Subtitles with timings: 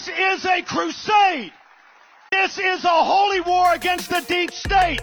[0.00, 1.52] This is a crusade.
[2.30, 5.02] This is a holy war against the deep state.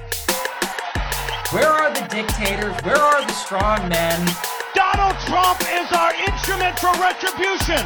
[1.51, 2.73] Where are the dictators?
[2.83, 4.27] Where are the strong men?
[4.73, 7.85] Donald Trump is our instrument for retribution.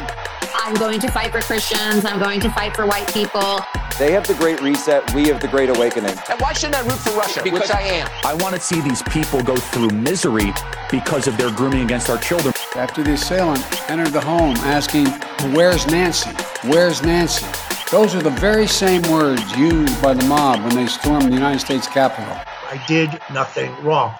[0.54, 2.06] I'm going to fight for Christians.
[2.06, 3.60] I'm going to fight for white people.
[3.98, 5.12] They have the Great Reset.
[5.12, 6.16] We have the Great Awakening.
[6.30, 7.42] And why shouldn't I root for Russia?
[7.44, 8.08] Because Which I am.
[8.24, 10.50] I want to see these people go through misery
[10.90, 12.54] because of their grooming against our children.
[12.74, 15.06] After the assailant entered the home asking,
[15.52, 16.30] Where's Nancy?
[16.62, 17.44] Where's Nancy?
[17.90, 21.58] Those are the very same words used by the mob when they stormed the United
[21.58, 22.32] States Capitol.
[22.34, 24.14] I did nothing wrong.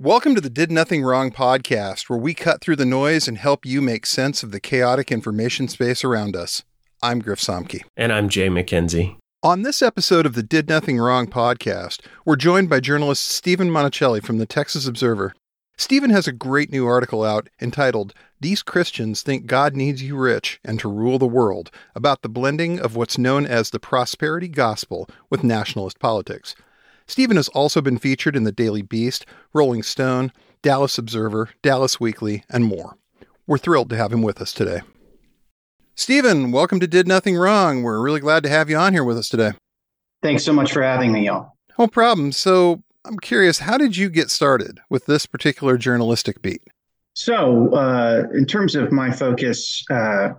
[0.00, 3.64] Welcome to the Did Nothing Wrong podcast, where we cut through the noise and help
[3.64, 6.64] you make sense of the chaotic information space around us.
[7.00, 7.84] I'm Griff Somke.
[7.96, 9.18] And I'm Jay McKenzie.
[9.44, 14.20] On this episode of the Did Nothing Wrong podcast, we're joined by journalist Steven Monacelli
[14.20, 15.32] from the Texas Observer.
[15.76, 20.60] Steven has a great new article out entitled These Christians Think God Needs You Rich
[20.64, 25.08] and to Rule the World about the blending of what's known as the prosperity gospel
[25.30, 26.54] with nationalist politics.
[27.06, 30.30] Steven has also been featured in the Daily Beast, Rolling Stone,
[30.62, 32.96] Dallas Observer, Dallas Weekly, and more.
[33.46, 34.82] We're thrilled to have him with us today.
[35.94, 37.82] Steven, welcome to Did Nothing Wrong.
[37.82, 39.52] We're really glad to have you on here with us today.
[40.22, 41.56] Thanks so much for having me, y'all.
[41.78, 42.30] No problem.
[42.30, 46.62] So, I'm curious, how did you get started with this particular journalistic beat?
[47.14, 50.30] So, uh, in terms of my focus, uh,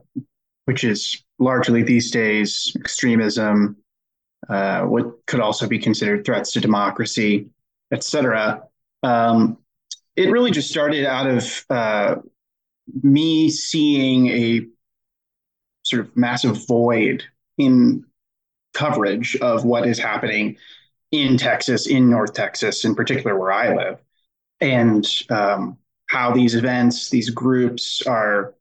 [0.66, 3.78] which is largely these days extremism,
[4.50, 7.50] uh, what could also be considered threats to democracy,
[7.92, 8.64] etc.,
[9.04, 9.58] um,
[10.16, 12.16] it really just started out of uh,
[13.02, 14.66] me seeing a
[15.84, 17.24] sort of massive void
[17.58, 18.06] in
[18.74, 20.58] coverage of what is happening
[21.14, 24.00] in Texas, in North Texas, in particular where I live,
[24.60, 25.78] and um,
[26.10, 28.56] how these events, these groups are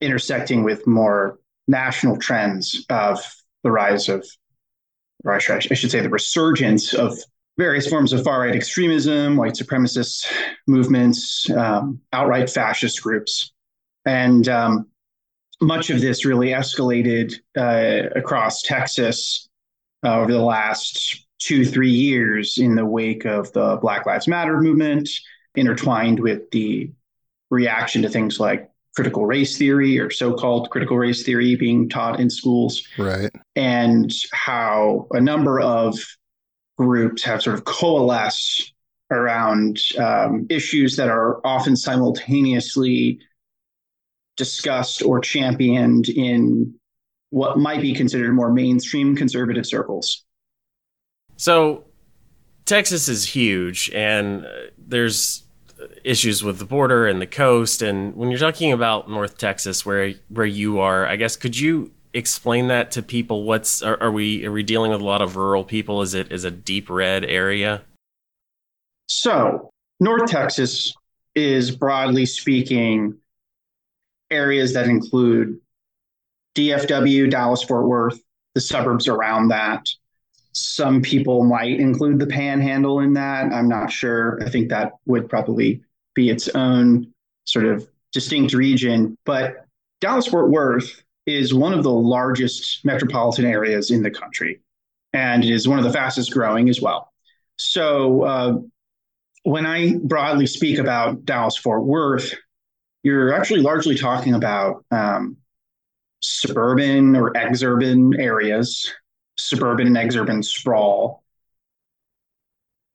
[0.00, 3.20] intersecting with more national trends of
[3.64, 4.26] the rise of,
[5.24, 7.18] or I should, say, the resurgence of
[7.58, 10.24] various forms of far right extremism, white supremacist
[10.66, 13.52] movements, um, outright fascist groups.
[14.06, 14.86] And um,
[15.60, 19.50] much of this really escalated uh, across Texas
[20.02, 24.60] uh, over the last two, three years in the wake of the Black Lives Matter
[24.60, 25.08] movement,
[25.54, 26.92] intertwined with the
[27.50, 32.28] reaction to things like critical race theory or so-called critical race theory being taught in
[32.28, 32.86] schools.
[32.98, 33.30] Right.
[33.56, 35.98] And how a number of
[36.76, 38.72] groups have sort of coalesced
[39.10, 43.18] around um, issues that are often simultaneously
[44.36, 46.74] discussed or championed in
[47.30, 50.24] what might be considered more mainstream conservative circles
[51.40, 51.84] so
[52.66, 55.44] Texas is huge, and uh, there's
[56.04, 57.80] issues with the border and the coast.
[57.80, 61.92] And when you're talking about North Texas, where where you are, I guess could you
[62.12, 63.44] explain that to people?
[63.44, 66.02] What's are, are we are we dealing with a lot of rural people?
[66.02, 67.84] Is it is a deep red area?
[69.06, 70.92] So North Texas
[71.34, 73.16] is broadly speaking
[74.30, 75.58] areas that include
[76.54, 78.20] DFW, Dallas Fort Worth,
[78.54, 79.86] the suburbs around that,
[80.52, 83.52] some people might include the panhandle in that.
[83.52, 84.42] I'm not sure.
[84.42, 85.82] I think that would probably
[86.14, 87.12] be its own
[87.44, 89.16] sort of distinct region.
[89.24, 89.66] But
[90.00, 94.60] Dallas Fort Worth is one of the largest metropolitan areas in the country,
[95.12, 97.12] and it is one of the fastest growing as well.
[97.56, 98.58] So uh,
[99.44, 102.34] when I broadly speak about Dallas Fort Worth,
[103.02, 105.36] you're actually largely talking about um,
[106.20, 108.92] suburban or exurban areas
[109.48, 111.22] suburban and exurban sprawl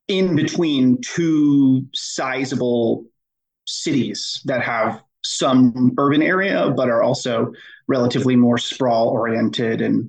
[0.08, 3.04] in between two sizable
[3.66, 7.52] cities that have some urban area but are also
[7.88, 10.08] relatively more sprawl oriented and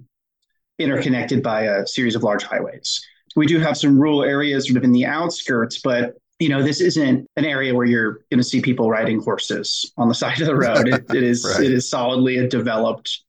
[0.80, 3.04] interconnected by a series of large highways.
[3.36, 6.82] We do have some rural areas sort of in the outskirts, but you know this
[6.82, 10.48] isn't an area where you're going to see people riding horses on the side of
[10.48, 10.88] the road.
[10.88, 11.66] it, it is right.
[11.66, 13.22] it is solidly a developed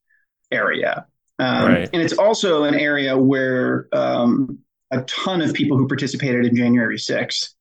[0.50, 1.06] area.
[1.38, 1.90] Um, right.
[1.93, 4.58] And it's also an area where um,
[4.90, 7.55] a ton of people who participated in January 6th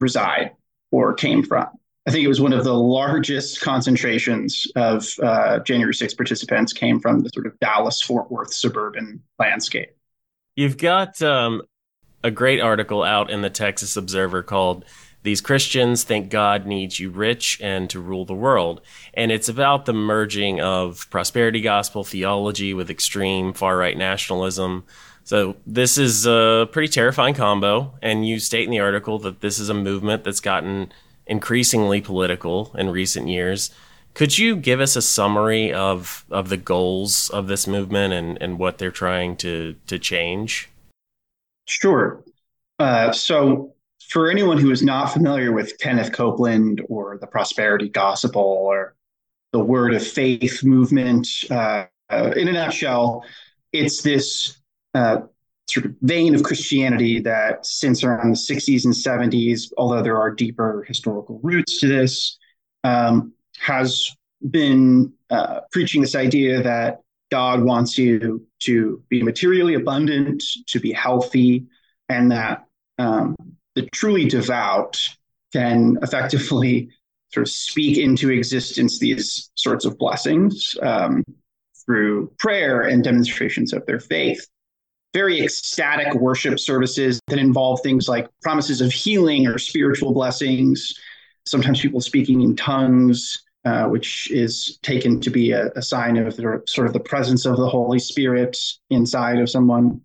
[0.00, 0.52] reside
[0.90, 1.68] or came from.
[2.06, 7.00] I think it was one of the largest concentrations of uh, January 6th participants came
[7.00, 9.96] from the sort of Dallas Fort Worth suburban landscape.
[10.54, 11.62] You've got um,
[12.22, 14.84] a great article out in the Texas Observer called
[15.24, 18.82] these Christians think God needs you rich and to rule the world.
[19.14, 24.84] And it's about the merging of prosperity gospel theology with extreme far right nationalism.
[25.24, 27.94] So this is a pretty terrifying combo.
[28.02, 30.92] And you state in the article that this is a movement that's gotten
[31.26, 33.70] increasingly political in recent years.
[34.12, 38.58] Could you give us a summary of, of the goals of this movement and, and
[38.58, 40.68] what they're trying to, to change?
[41.64, 42.22] Sure.
[42.78, 43.73] Uh, so,
[44.08, 48.94] for anyone who is not familiar with Kenneth Copeland or the prosperity gospel or
[49.52, 53.24] the word of faith movement, uh, in a nutshell,
[53.72, 54.58] it's this
[54.94, 55.18] uh,
[55.68, 60.30] sort of vein of Christianity that since around the 60s and 70s, although there are
[60.30, 62.38] deeper historical roots to this,
[62.84, 64.10] um, has
[64.50, 70.92] been uh, preaching this idea that God wants you to be materially abundant, to be
[70.92, 71.66] healthy,
[72.08, 72.66] and that
[72.98, 73.34] um,
[73.74, 74.98] the truly devout
[75.52, 76.90] can effectively
[77.32, 81.24] sort of speak into existence these sorts of blessings um,
[81.84, 84.46] through prayer and demonstrations of their faith.
[85.12, 90.92] Very ecstatic worship services that involve things like promises of healing or spiritual blessings,
[91.44, 96.36] sometimes people speaking in tongues, uh, which is taken to be a, a, sign of
[96.36, 98.58] the sort of the presence of the Holy Spirit
[98.90, 100.02] inside of someone.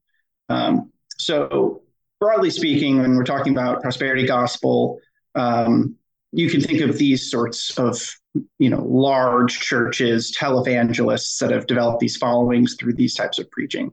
[0.48, 1.82] Um, so,
[2.20, 5.00] broadly speaking, when we're talking about prosperity gospel,
[5.36, 5.96] um,
[6.32, 8.00] you can think of these sorts of
[8.60, 13.92] you know large churches, televangelists that have developed these followings through these types of preaching.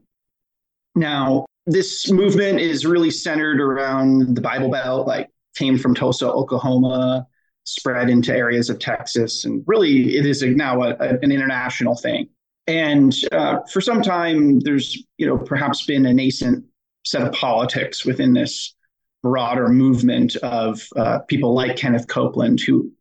[0.95, 7.27] Now, this movement is really centered around the Bible Belt, like came from Tulsa, Oklahoma,
[7.65, 12.29] spread into areas of Texas, and really it is now a, a, an international thing.
[12.67, 16.65] And uh, for some time, there's you know perhaps been a nascent
[17.07, 18.75] set of politics within this
[19.23, 22.93] broader movement of uh, people like Kenneth Copeland, who,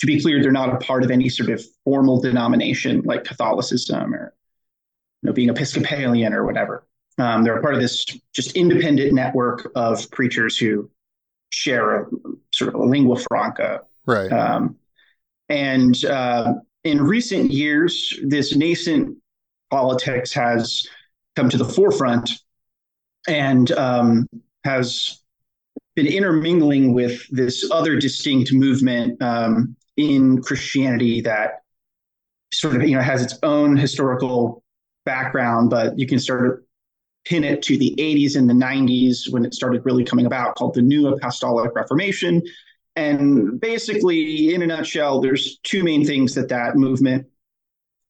[0.00, 4.14] to be clear, they're not a part of any sort of formal denomination like Catholicism
[4.14, 4.34] or
[5.22, 6.86] you know being Episcopalian or whatever.
[7.18, 8.04] Um, they're a part of this
[8.34, 10.90] just independent network of preachers who
[11.50, 12.06] share a
[12.52, 14.32] sort of a lingua franca Right.
[14.32, 14.76] Um,
[15.48, 16.54] and uh,
[16.84, 19.18] in recent years, this nascent
[19.70, 20.86] politics has
[21.36, 22.30] come to the forefront
[23.28, 24.28] and um,
[24.64, 25.20] has
[25.96, 31.62] been intermingling with this other distinct movement um, in Christianity that
[32.52, 34.62] sort of you know has its own historical
[35.04, 36.60] background, but you can sort of
[37.24, 40.74] pin it to the 80s and the 90s when it started really coming about, called
[40.74, 42.42] the New Apostolic Reformation,
[42.96, 47.26] and basically, in a nutshell, there's two main things that that movement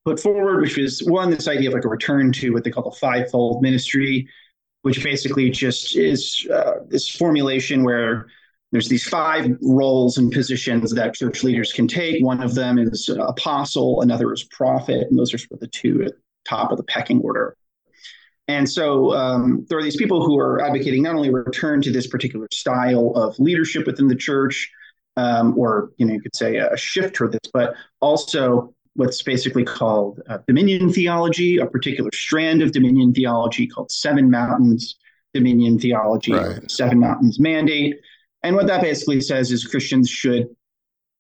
[0.05, 2.91] put forward, which is one, this idea of like a return to what they call
[2.91, 4.29] the fivefold ministry,
[4.83, 8.27] which basically just is uh, this formulation where
[8.73, 12.25] there's these five roles and positions that church leaders can take.
[12.25, 16.03] One of them is apostle, another is prophet, and those are sort of the two
[16.03, 17.57] at the top of the pecking order.
[18.49, 22.07] And so um, there are these people who are advocating not only return to this
[22.07, 24.71] particular style of leadership within the church,
[25.17, 29.65] um, or you know you could say a shift toward this, but also what's basically
[29.65, 34.97] called uh, dominion theology, a particular strand of dominion theology called Seven Mountains
[35.33, 36.71] Dominion Theology, right.
[36.71, 37.97] Seven Mountains Mandate.
[38.43, 40.49] And what that basically says is Christians should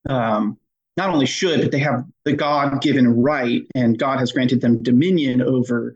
[0.09, 0.59] um,
[0.97, 4.83] not only should, but they have the God given right, and God has granted them
[4.83, 5.95] dominion over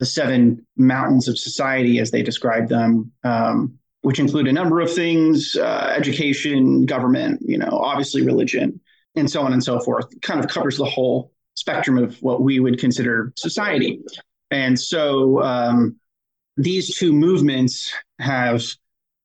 [0.00, 4.92] the seven mountains of society as they describe them, um, which include a number of
[4.92, 8.80] things uh, education, government, you know, obviously religion,
[9.16, 10.06] and so on and so forth.
[10.22, 14.02] Kind of covers the whole spectrum of what we would consider society.
[14.50, 15.96] And so um,
[16.56, 18.62] these two movements have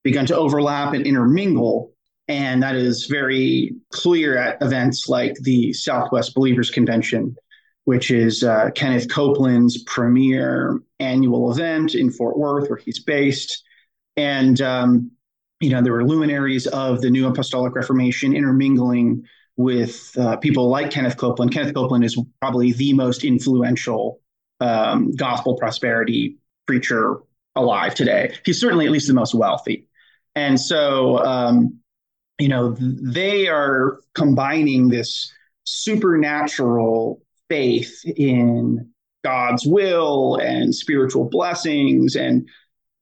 [0.02, 1.92] begun to overlap and intermingle.
[2.28, 7.36] And that is very clear at events like the Southwest Believers Convention,
[7.84, 13.64] which is uh, Kenneth Copeland's premier annual event in Fort Worth, where he's based.
[14.16, 15.10] And, um,
[15.60, 19.24] you know, there were luminaries of the New Apostolic Reformation intermingling
[19.60, 21.52] with uh, people like Kenneth Copeland.
[21.52, 24.20] Kenneth Copeland is probably the most influential
[24.60, 27.18] um, gospel prosperity preacher
[27.54, 28.34] alive today.
[28.44, 29.86] He's certainly at least the most wealthy.
[30.34, 31.78] And so, um,
[32.38, 35.32] you know, they are combining this
[35.64, 38.90] supernatural faith in
[39.24, 42.48] God's will and spiritual blessings and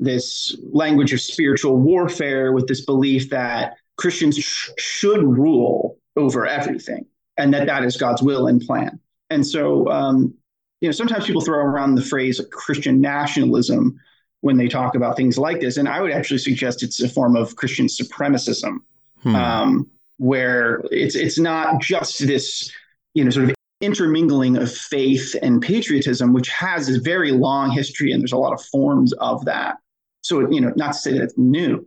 [0.00, 7.06] this language of spiritual warfare with this belief that Christians sh- should rule over everything
[7.38, 8.98] and that that is God's will and plan.
[9.30, 10.34] And so, um,
[10.80, 13.98] you know, sometimes people throw around the phrase Christian nationalism
[14.40, 15.76] when they talk about things like this.
[15.76, 18.78] And I would actually suggest it's a form of Christian supremacism,
[19.22, 19.34] hmm.
[19.34, 22.70] um, where it's it's not just this,
[23.14, 28.12] you know, sort of intermingling of faith and patriotism, which has a very long history,
[28.12, 29.76] and there's a lot of forms of that.
[30.22, 31.86] So, you know, not to say that it's new,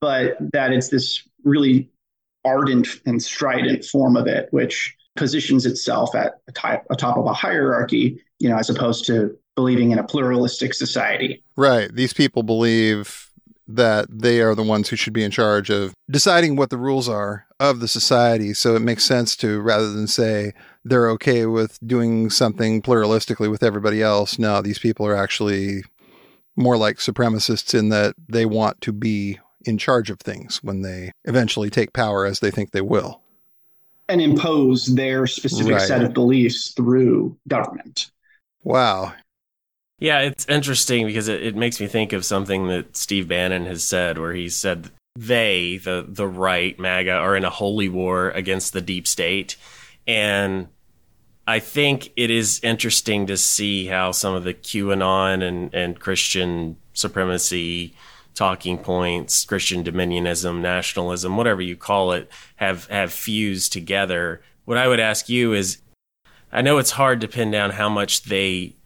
[0.00, 1.90] but that it's this really
[2.44, 7.32] ardent and strident form of it, which positions itself at a type atop of a
[7.32, 11.42] hierarchy, you know, as opposed to believing in a pluralistic society.
[11.56, 11.94] Right.
[11.94, 13.26] These people believe
[13.66, 17.08] that they are the ones who should be in charge of deciding what the rules
[17.08, 18.52] are of the society.
[18.52, 20.54] So it makes sense to, rather than say
[20.84, 25.82] they're okay with doing something pluralistically with everybody else, no, these people are actually
[26.56, 31.12] more like supremacists in that they want to be in charge of things when they
[31.24, 33.20] eventually take power as they think they will.
[34.08, 35.86] And impose their specific Right.
[35.86, 38.10] set of beliefs through government.
[38.64, 39.12] Wow.
[39.98, 43.84] Yeah, it's interesting because it, it makes me think of something that Steve Bannon has
[43.84, 48.72] said, where he said they, the the right, MAGA, are in a holy war against
[48.72, 49.56] the deep state,
[50.06, 50.68] and
[51.46, 56.76] I think it is interesting to see how some of the QAnon and and Christian
[56.94, 57.94] supremacy
[58.34, 64.42] talking points, Christian dominionism, nationalism, whatever you call it, have have fused together.
[64.64, 65.78] What I would ask you is,
[66.52, 68.76] I know it's hard to pin down how much they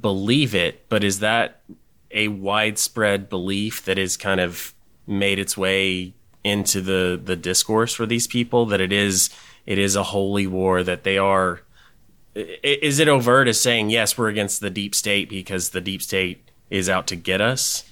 [0.00, 1.62] believe it, but is that
[2.10, 4.72] a widespread belief that has kind of
[5.06, 9.30] made its way into the the discourse for these people that it is
[9.66, 11.62] it is a holy war that they are
[12.34, 16.50] is it overt as saying yes we're against the deep state because the deep state
[16.70, 17.84] is out to get us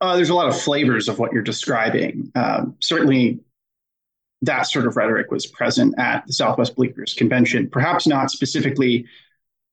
[0.00, 2.32] Uh, there's a lot of flavors of what you're describing.
[2.34, 3.40] Um, certainly,
[4.42, 9.04] that sort of rhetoric was present at the Southwest Believers Convention, perhaps not specifically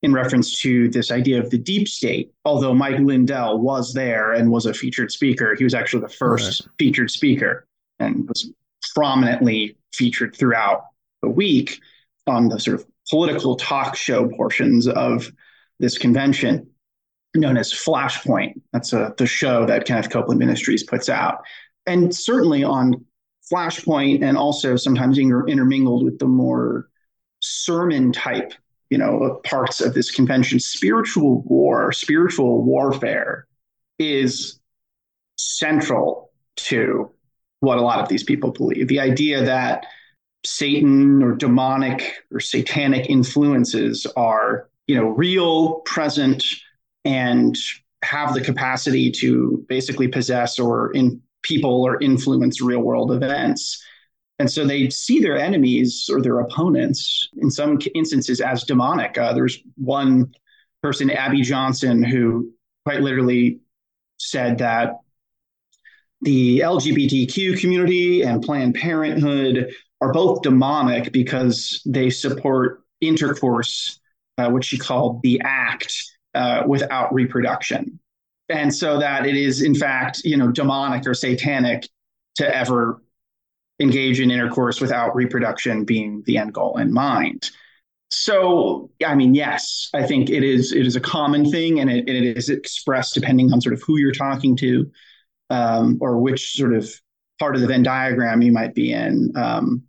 [0.03, 4.51] in reference to this idea of the deep state, although Mike Lindell was there and
[4.51, 5.55] was a featured speaker.
[5.55, 7.65] He was actually the first featured speaker
[8.00, 8.51] and was
[8.93, 10.86] prominently featured throughout
[11.22, 11.79] the week
[12.27, 15.31] on the sort of political talk show portions of
[15.79, 16.69] this convention
[17.39, 18.62] known as Flashpoint.
[18.74, 21.44] That's a, the show that Kenneth Copeland Ministries puts out.
[21.86, 23.06] And certainly on
[23.51, 26.89] Flashpoint and also sometimes inter- intermingled with the more
[27.39, 28.53] sermon type,
[28.89, 33.48] you know, parts of this convention, spiritual war, spiritual warfare
[34.00, 34.60] is
[35.38, 37.12] central to
[37.60, 38.88] what a lot of these people believe.
[38.88, 39.86] The idea that
[40.46, 46.46] Satan or demonic or satanic influences are, you know, real, present,
[47.07, 47.57] and
[48.03, 53.81] have the capacity to basically possess or in people or influence real world events.
[54.39, 59.17] And so they see their enemies or their opponents in some instances as demonic.
[59.17, 60.33] Uh, there's one
[60.83, 62.51] person, Abby Johnson, who
[62.85, 63.61] quite literally
[64.17, 64.99] said that
[66.21, 69.71] the LGBTQ community and Planned Parenthood
[70.01, 73.99] are both demonic because they support intercourse,
[74.37, 75.93] uh, which she called the act,
[76.38, 78.00] uh, without reproduction.
[78.50, 81.89] And so that it is, in fact, you know, demonic or satanic
[82.36, 83.01] to ever
[83.79, 87.50] engage in intercourse without reproduction being the end goal in mind.
[88.12, 90.72] So, I mean, yes, I think it is.
[90.72, 93.98] It is a common thing, and it, it is expressed depending on sort of who
[93.98, 94.89] you're talking to,
[95.50, 96.89] um, or which sort of
[97.39, 99.34] part of the Venn diagram you might be in.
[99.36, 99.84] Um,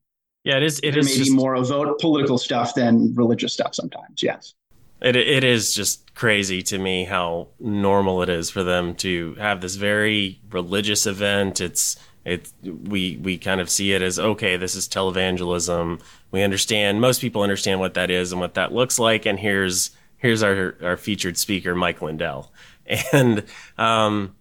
[0.45, 1.69] yeah it is it is may just more of
[2.01, 4.23] political stuff than religious stuff sometimes.
[4.23, 4.55] Yes.
[5.01, 9.61] It it is just crazy to me how normal it is for them to have
[9.61, 11.61] this very religious event.
[11.61, 16.01] It's it we we kind of see it as okay, this is televangelism.
[16.31, 19.91] We understand most people understand what that is and what that looks like, and here's
[20.17, 22.53] here's our our featured speaker, Mike Lindell,
[23.13, 23.45] and
[23.79, 24.35] um,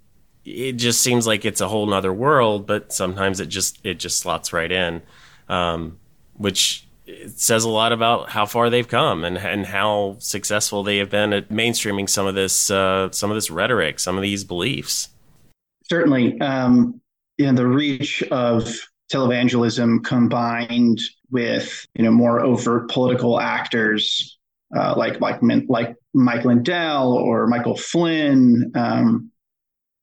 [0.44, 2.66] it just seems like it's a whole nother world.
[2.66, 5.04] But sometimes it just it just slots right in,
[5.48, 6.00] um,
[6.34, 10.98] which it says a lot about how far they've come and and how successful they
[10.98, 14.44] have been at mainstreaming some of this uh, some of this rhetoric, some of these
[14.44, 15.10] beliefs.
[15.84, 17.00] Certainly, um,
[17.38, 18.70] you know, the reach of
[19.12, 21.00] televangelism combined
[21.32, 24.38] with you know more overt political actors
[24.76, 29.32] uh, like like like Mike Lindell or Michael Flynn, um,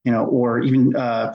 [0.05, 1.35] you know, or even uh,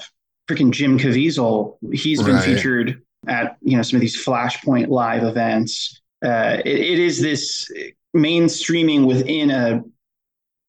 [0.50, 1.78] freaking Jim Caviezel.
[1.94, 6.02] He's been featured at you know some of these Flashpoint live events.
[6.24, 7.72] Uh, it, it is this
[8.16, 9.84] mainstreaming within a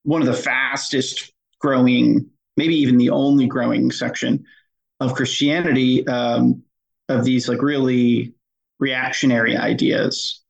[0.05, 4.45] one of the fastest growing, maybe even the only growing section
[5.01, 6.63] of Christianity um,
[7.09, 8.33] of these like really
[8.79, 10.43] reactionary ideas.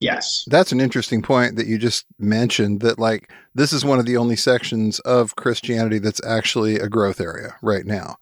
[0.00, 0.44] Yes.
[0.46, 4.16] That's an interesting point that you just mentioned that like this is one of the
[4.16, 8.16] only sections of Christianity that's actually a growth area right now.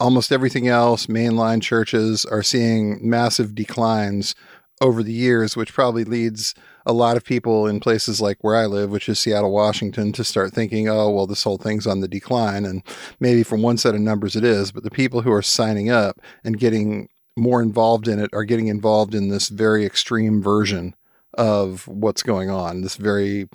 [0.00, 4.34] Almost everything else, mainline churches are seeing massive declines
[4.80, 6.54] over the years, which probably leads
[6.86, 10.22] a lot of people in places like where I live, which is Seattle, Washington, to
[10.22, 12.64] start thinking, oh, well, this whole thing's on the decline.
[12.64, 12.82] And
[13.18, 16.20] maybe from one set of numbers it is, but the people who are signing up
[16.44, 20.94] and getting more involved in it are getting involved in this very extreme version
[21.34, 22.82] of what's going on.
[22.82, 23.48] This very,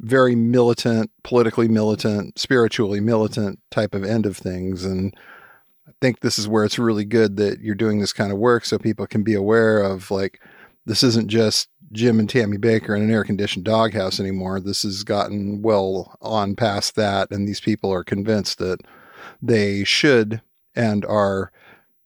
[0.00, 4.84] very militant, politically militant, spiritually militant type of end of things.
[4.84, 5.14] And
[6.00, 8.78] think this is where it's really good that you're doing this kind of work so
[8.78, 10.40] people can be aware of like,
[10.86, 14.60] this isn't just Jim and Tammy Bakker in an air conditioned doghouse anymore.
[14.60, 17.30] This has gotten well on past that.
[17.30, 18.80] And these people are convinced that
[19.42, 20.40] they should
[20.74, 21.50] and are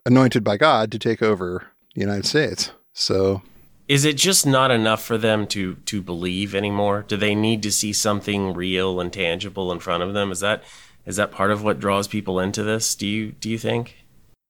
[0.07, 2.73] anointed by God to take over the United States.
[2.93, 3.43] So
[3.89, 7.05] is it just not enough for them to to believe anymore?
[7.07, 10.33] Do they need to see something real and tangible in front of them?
[10.33, 10.63] Is that
[11.07, 12.95] is that part of what draws people into this?
[12.95, 13.97] Do you do you think?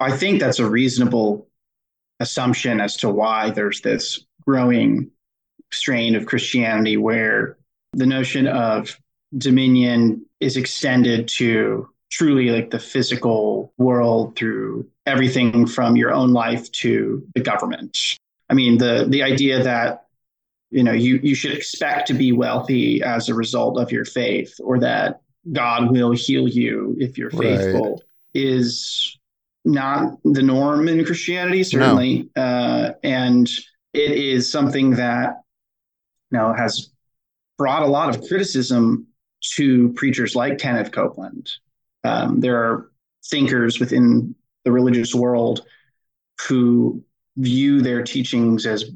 [0.00, 1.46] I think that's a reasonable
[2.20, 5.10] assumption as to why there's this growing
[5.72, 7.56] strain of Christianity where
[7.92, 8.98] the notion of
[9.36, 16.70] dominion is extended to truly like the physical world through everything from your own life
[16.72, 18.18] to the government.
[18.50, 20.06] I mean, the the idea that
[20.70, 24.54] you know you you should expect to be wealthy as a result of your faith,
[24.62, 28.00] or that God will heal you if you're faithful, right.
[28.34, 29.18] is
[29.64, 32.42] not the norm in Christianity, certainly, no.
[32.42, 33.48] uh, and
[33.92, 35.42] it is something that
[36.30, 36.90] you know has
[37.58, 39.06] brought a lot of criticism
[39.54, 41.50] to preachers like Kenneth Copeland.
[42.04, 42.90] Um, there are
[43.24, 44.34] thinkers within
[44.64, 45.62] the religious world
[46.48, 47.02] who
[47.36, 48.90] view their teachings as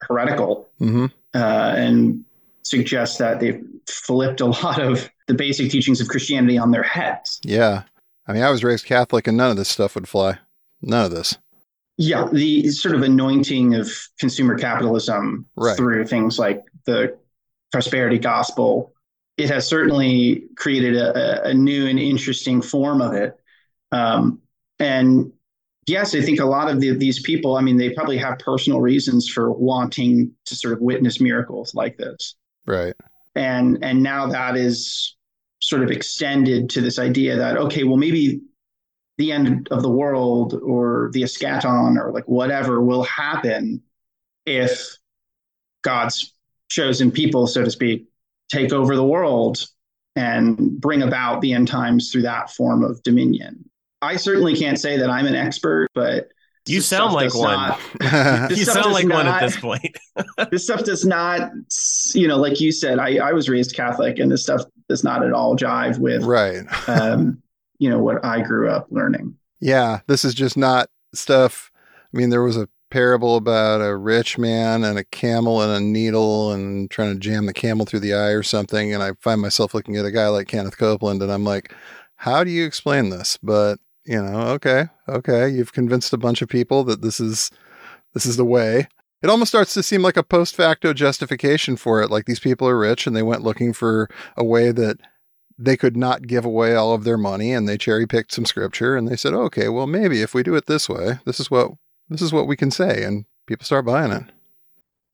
[0.00, 1.06] heretical mm-hmm.
[1.34, 2.24] uh, and
[2.62, 7.40] suggest that they've flipped a lot of the basic teachings of Christianity on their heads.
[7.44, 7.82] Yeah.
[8.26, 10.38] I mean, I was raised Catholic and none of this stuff would fly.
[10.82, 11.36] None of this.
[11.96, 12.28] Yeah.
[12.30, 15.76] The sort of anointing of consumer capitalism right.
[15.76, 17.16] through things like the
[17.72, 18.92] prosperity gospel,
[19.36, 23.36] it has certainly created a, a new and interesting form of it.
[23.92, 24.40] Um,
[24.78, 25.32] and
[25.86, 28.80] yes, I think a lot of the, these people, I mean, they probably have personal
[28.80, 32.34] reasons for wanting to sort of witness miracles like this.
[32.66, 32.94] Right.
[33.34, 35.15] And and now that is
[35.60, 38.40] sort of extended to this idea that okay, well maybe
[39.18, 43.82] the end of the world or the eschaton or like whatever will happen
[44.44, 44.96] if
[45.82, 46.34] God's
[46.68, 48.08] chosen people, so to speak,
[48.50, 49.66] take over the world
[50.14, 53.68] and bring about the end times through that form of dominion.
[54.02, 56.28] I certainly can't say that I'm an expert, but
[56.66, 57.76] you sound like one.
[58.00, 59.96] Not, you sound like not, one at this point.
[60.50, 61.50] this stuff does not,
[62.14, 65.24] you know, like you said, I, I was raised Catholic, and this stuff does not
[65.24, 66.64] at all jive with, right?
[66.88, 67.42] um,
[67.78, 69.36] you know, what I grew up learning.
[69.60, 71.70] Yeah, this is just not stuff.
[72.12, 75.80] I mean, there was a parable about a rich man and a camel and a
[75.80, 78.94] needle and trying to jam the camel through the eye or something.
[78.94, 81.72] And I find myself looking at a guy like Kenneth Copeland, and I'm like,
[82.16, 83.38] how do you explain this?
[83.42, 87.50] But you know, okay, okay, you've convinced a bunch of people that this is
[88.14, 88.88] this is the way.
[89.22, 92.10] It almost starts to seem like a post facto justification for it.
[92.10, 94.98] Like these people are rich and they went looking for a way that
[95.58, 98.96] they could not give away all of their money and they cherry picked some scripture
[98.96, 101.72] and they said, okay, well, maybe if we do it this way, this is what
[102.08, 104.22] this is what we can say, and people start buying it.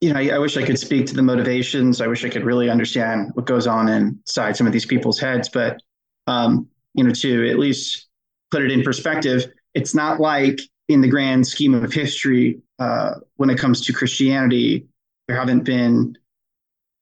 [0.03, 2.01] You know, I, I wish I could speak to the motivations.
[2.01, 5.49] I wish I could really understand what goes on inside some of these people's heads,
[5.49, 5.81] but
[6.27, 8.09] um, you know, to at least
[8.53, 13.51] put it in perspective, it's not like in the grand scheme of history, uh, when
[13.51, 14.87] it comes to Christianity,
[15.27, 16.17] there haven't been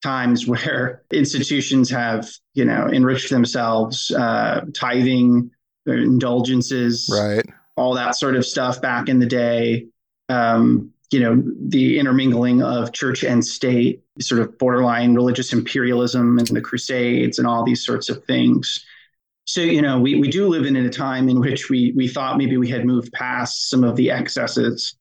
[0.01, 5.51] times where institutions have, you know, enriched themselves, uh, tithing,
[5.85, 9.87] indulgences, right, all that sort of stuff back in the day.
[10.29, 16.47] Um, you know, the intermingling of church and state, sort of borderline religious imperialism and
[16.47, 18.85] the Crusades and all these sorts of things.
[19.51, 22.37] So, you know, we, we do live in a time in which we, we thought
[22.37, 24.97] maybe we had moved past some of the excesses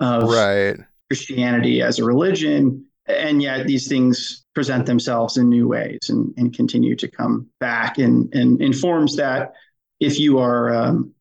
[0.00, 0.76] of right.
[1.08, 2.84] Christianity as a religion.
[3.06, 8.00] And yet these things present themselves in new ways and, and continue to come back
[8.00, 9.52] in, in, in forms that
[10.00, 11.14] if you are, um,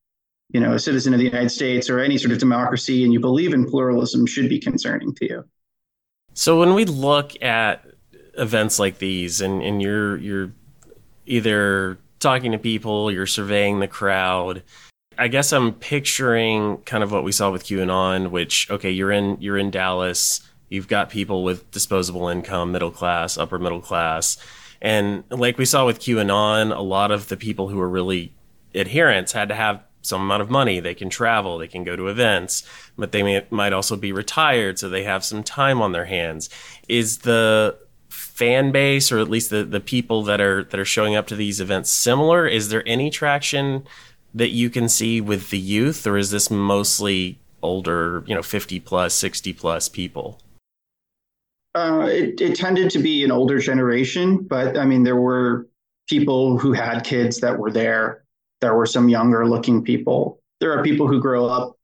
[0.50, 3.20] you know, a citizen of the United States or any sort of democracy and you
[3.20, 5.46] believe in pluralism should be concerning to you.
[6.34, 7.86] So when we look at
[8.39, 10.52] events like these and, and you're, you're
[11.28, 14.64] either talking to people, you're surveying the crowd.
[15.18, 19.38] I guess I'm picturing kind of what we saw with QAnon, which okay, you're in
[19.42, 24.38] you're in Dallas, you've got people with disposable income, middle class, upper middle class,
[24.82, 28.34] and like we saw with QAnon, a lot of the people who were really
[28.74, 30.80] adherents had to have some amount of money.
[30.80, 34.80] They can travel, they can go to events, but they may, might also be retired,
[34.80, 36.50] so they have some time on their hands.
[36.88, 37.78] Is the
[38.12, 41.36] fan base or at least the, the people that are that are showing up to
[41.36, 42.45] these events similar?
[42.45, 43.86] Is there any traction
[44.34, 48.80] that you can see with the youth or is this mostly older, you know, 50
[48.80, 50.39] plus, 60 plus people?
[51.74, 55.67] Uh, it, it tended to be an older generation, but I mean, there were
[56.10, 58.24] people who had kids that were there.
[58.60, 60.41] There were some younger looking people.
[60.60, 61.78] There are people who grow up,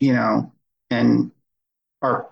[0.00, 0.50] you know,
[0.90, 1.30] and
[2.00, 2.28] are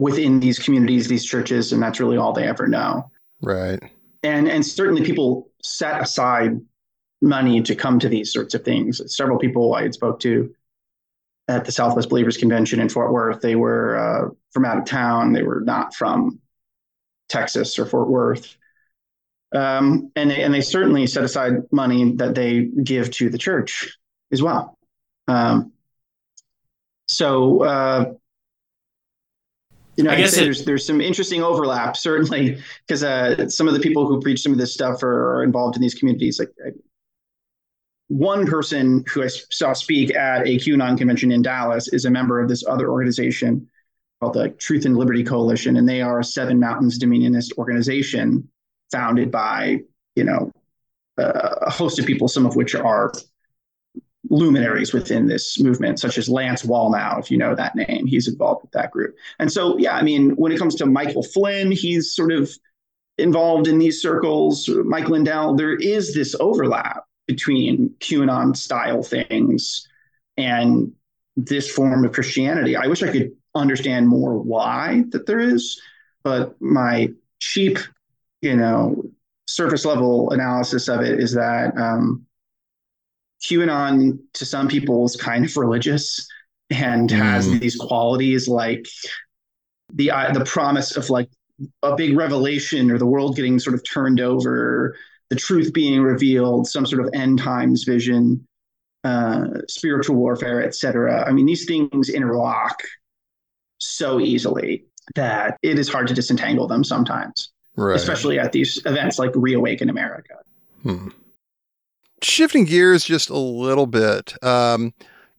[0.00, 3.10] within these communities, these churches, and that's really all they ever know.
[3.42, 3.78] Right.
[4.22, 6.58] And and certainly people set aside
[7.20, 9.02] money to come to these sorts of things.
[9.14, 10.54] Several people I had spoke to
[11.48, 15.32] at the Southwest Believers Convention in Fort Worth, they were uh, from out of town.
[15.32, 16.40] They were not from
[17.28, 18.56] Texas or Fort Worth.
[19.54, 23.98] Um, and they, and they certainly set aside money that they give to the church
[24.32, 24.78] as well.
[25.26, 25.72] Um,
[27.08, 28.12] so uh,
[30.00, 33.74] you know, I guess it, there's there's some interesting overlap certainly because uh, some of
[33.74, 36.38] the people who preach some of this stuff are, are involved in these communities.
[36.38, 36.50] Like
[38.08, 42.40] one person who I saw speak at a QAnon convention in Dallas is a member
[42.40, 43.68] of this other organization
[44.20, 48.48] called the Truth and Liberty Coalition, and they are a Seven Mountains Dominionist organization
[48.90, 49.80] founded by
[50.16, 50.50] you know
[51.18, 53.12] uh, a host of people, some of which are
[54.30, 58.62] luminaries within this movement, such as Lance Wallnau, if you know that name, he's involved
[58.62, 59.16] with that group.
[59.38, 62.50] And so, yeah, I mean, when it comes to Michael Flynn, he's sort of
[63.18, 64.68] involved in these circles.
[64.68, 69.86] Mike Lindell, there is this overlap between QAnon style things
[70.36, 70.92] and
[71.36, 72.76] this form of Christianity.
[72.76, 75.80] I wish I could understand more why that there is,
[76.22, 77.78] but my cheap,
[78.42, 79.04] you know,
[79.46, 82.26] surface level analysis of it is that um,
[83.42, 86.26] QAnon to some people is kind of religious
[86.70, 87.16] and mm.
[87.16, 88.86] has these qualities like
[89.92, 91.28] the uh, the promise of like
[91.82, 94.96] a big revelation or the world getting sort of turned over
[95.28, 98.46] the truth being revealed, some sort of end times vision,
[99.04, 101.24] uh, spiritual warfare, etc.
[101.26, 102.82] I mean, these things interlock
[103.78, 107.96] so easily that it is hard to disentangle them sometimes, right.
[107.96, 110.34] especially at these events like Reawaken America.
[110.82, 111.08] Hmm.
[112.22, 114.34] Shifting gears just a little bit.
[114.44, 114.92] Um,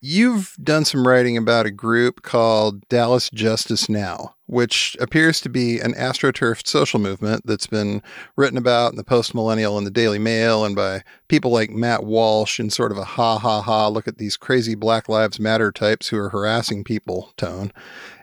[0.04, 5.78] You've done some writing about a group called Dallas Justice Now, which appears to be
[5.78, 8.02] an astroturfed social movement that's been
[8.36, 12.04] written about in the Post Millennial and the Daily Mail and by people like Matt
[12.04, 15.72] Walsh in sort of a ha ha ha, look at these crazy Black Lives Matter
[15.72, 17.72] types who are harassing people tone.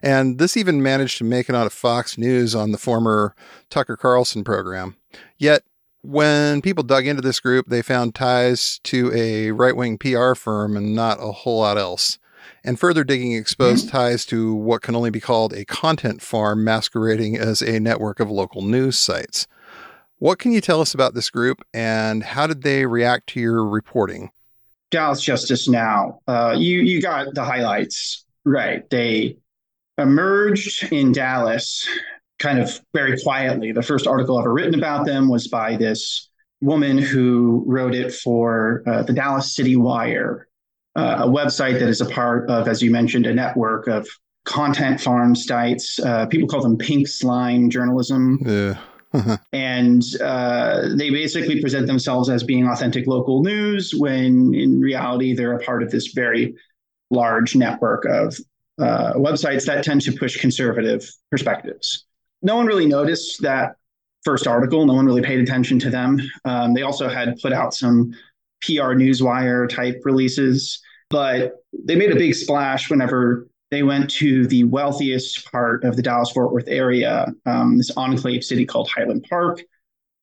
[0.02, 3.36] And this even managed to make it onto Fox News on the former
[3.70, 4.96] Tucker Carlson program.
[5.36, 5.62] Yet
[6.02, 10.76] when people dug into this group, they found ties to a right wing PR firm
[10.76, 12.18] and not a whole lot else.
[12.64, 13.96] And further digging exposed mm-hmm.
[13.96, 18.30] ties to what can only be called a content farm masquerading as a network of
[18.30, 19.46] local news sites.
[20.18, 23.64] What can you tell us about this group and how did they react to your
[23.64, 24.30] reporting?
[24.90, 26.20] Dallas Justice Now.
[26.26, 28.88] Uh, you you got the highlights right.
[28.90, 29.36] They
[29.98, 31.86] emerged in Dallas
[32.38, 33.72] kind of very quietly.
[33.72, 36.28] The first article ever written about them was by this
[36.60, 40.48] woman who wrote it for uh, the Dallas City Wire,
[40.96, 44.08] uh, a website that is a part of, as you mentioned, a network of
[44.44, 45.98] content farm sites.
[45.98, 48.38] Uh, people call them pink slime journalism.
[48.44, 48.78] Yeah.
[49.54, 55.56] and uh, they basically present themselves as being authentic local news when in reality they're
[55.56, 56.54] a part of this very
[57.10, 58.36] large network of
[58.78, 62.04] uh, websites that tend to push conservative perspectives
[62.42, 63.76] no one really noticed that
[64.24, 64.84] first article.
[64.86, 66.20] No one really paid attention to them.
[66.44, 68.12] Um, they also had put out some
[68.62, 74.64] PR newswire type releases, but they made a big splash whenever they went to the
[74.64, 79.62] wealthiest part of the Dallas Fort Worth area, um, this enclave city called Highland Park,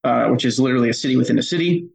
[0.03, 1.87] uh, which is literally a city within a city.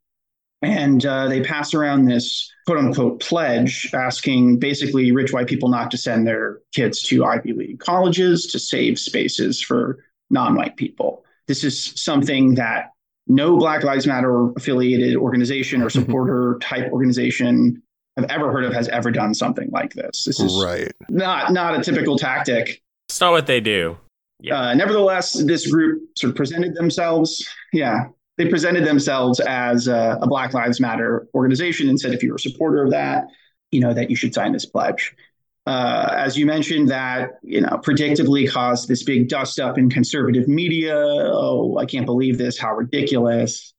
[0.63, 5.91] And uh, they pass around this quote unquote pledge asking basically rich white people not
[5.91, 9.99] to send their kids to Ivy League colleges to save spaces for
[10.31, 11.25] non white people.
[11.47, 12.93] This is something that
[13.27, 17.83] no Black Lives Matter affiliated organization or supporter type organization
[18.17, 20.25] I've ever heard of has ever done something like this.
[20.25, 20.93] This is right.
[21.09, 22.83] not not a typical tactic.
[23.09, 23.99] It's not what they do.
[24.41, 24.59] Yeah.
[24.59, 27.47] Uh, nevertheless, this group sort of presented themselves.
[27.73, 32.37] Yeah, they presented themselves as a, a Black Lives Matter organization and said, if you're
[32.37, 33.25] a supporter of that,
[33.71, 35.15] you know that you should sign this pledge
[35.67, 40.49] uh, as you mentioned, that you know predictably caused this big dust up in conservative
[40.49, 40.97] media.
[40.97, 42.59] Oh, I can't believe this!
[42.59, 43.75] How ridiculous!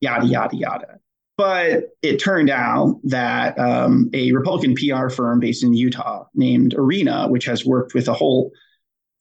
[0.00, 0.98] Yada yada yada.
[1.36, 7.26] But it turned out that um, a Republican PR firm based in Utah named Arena,
[7.28, 8.52] which has worked with a whole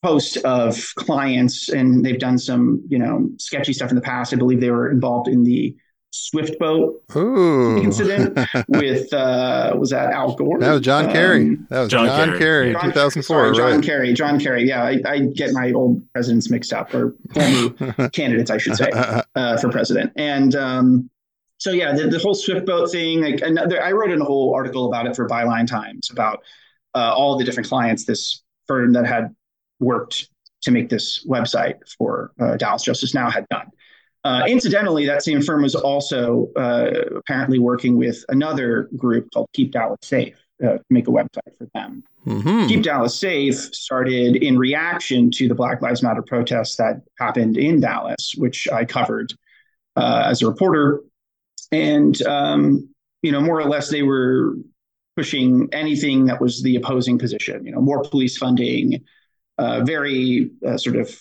[0.04, 4.34] host of clients, and they've done some you know sketchy stuff in the past.
[4.34, 5.76] I believe they were involved in the
[6.16, 7.82] Swift boat Ooh.
[7.82, 10.60] incident with uh, was that Al Gore?
[10.60, 11.42] That was John Kerry.
[11.42, 12.40] Um, That was John John, Kerry.
[12.40, 13.84] Kerry, John- 2004, sorry, John right?
[13.84, 14.14] Kerry.
[14.14, 14.68] John Kerry.
[14.68, 18.92] Yeah, I, I get my old presidents mixed up, or former candidates, I should say,
[19.36, 20.12] uh, for president.
[20.16, 21.10] And um,
[21.58, 23.22] so, yeah, the, the whole Swift boat thing.
[23.22, 26.44] Like, another, I wrote in a whole article about it for Byline Times about
[26.94, 29.34] uh, all the different clients this firm that had
[29.80, 30.30] worked
[30.62, 33.72] to make this website for uh, Dallas Justice Now had done.
[34.24, 39.72] Uh, incidentally, that same firm was also uh, apparently working with another group called Keep
[39.72, 42.04] Dallas Safe uh, to make a website for them.
[42.26, 42.70] Mhm.
[42.70, 47.82] Keep Dallas Safe started in reaction to the Black Lives Matter protests that happened in
[47.82, 49.34] Dallas, which I covered
[49.98, 51.02] uh, as a reporter.
[51.74, 52.90] And, um,
[53.24, 54.56] you know, more or less, they were
[55.18, 59.04] pushing anything that was the opposing position, you know, more police funding,
[59.58, 61.14] uh, very uh, sort of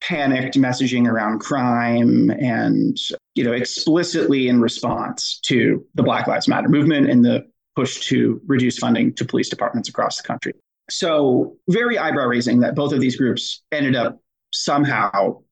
[0.00, 2.96] panicked messaging around crime and,
[3.34, 8.40] you know, explicitly in response to the Black Lives Matter movement and the push to
[8.46, 10.52] reduce funding to police departments across the country.
[10.90, 14.20] So, very eyebrow raising that both of these groups ended up
[14.52, 15.42] somehow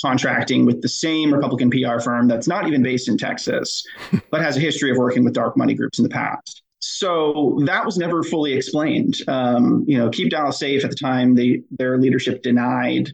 [0.00, 3.84] contracting with the same Republican PR firm that's not even based in Texas,
[4.30, 6.62] but has a history of working with dark money groups in the past.
[6.80, 9.16] So that was never fully explained.
[9.26, 13.10] Um, you know, Keep Dallas Safe at the time, they, their leadership denied,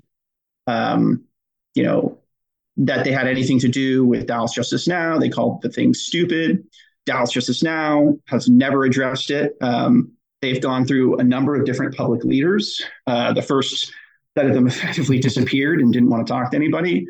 [0.67, 1.25] um,
[1.75, 2.19] you know,
[2.77, 5.19] that they had anything to do with Dallas Justice Now.
[5.19, 6.65] They called the thing stupid.
[7.07, 9.57] Dallas Justice Now has never addressed it.
[9.61, 12.83] Um, they've gone through a number of different public leaders.
[13.07, 13.93] Uh, the first
[14.37, 17.07] set of them effectively disappeared and didn't want to talk to anybody.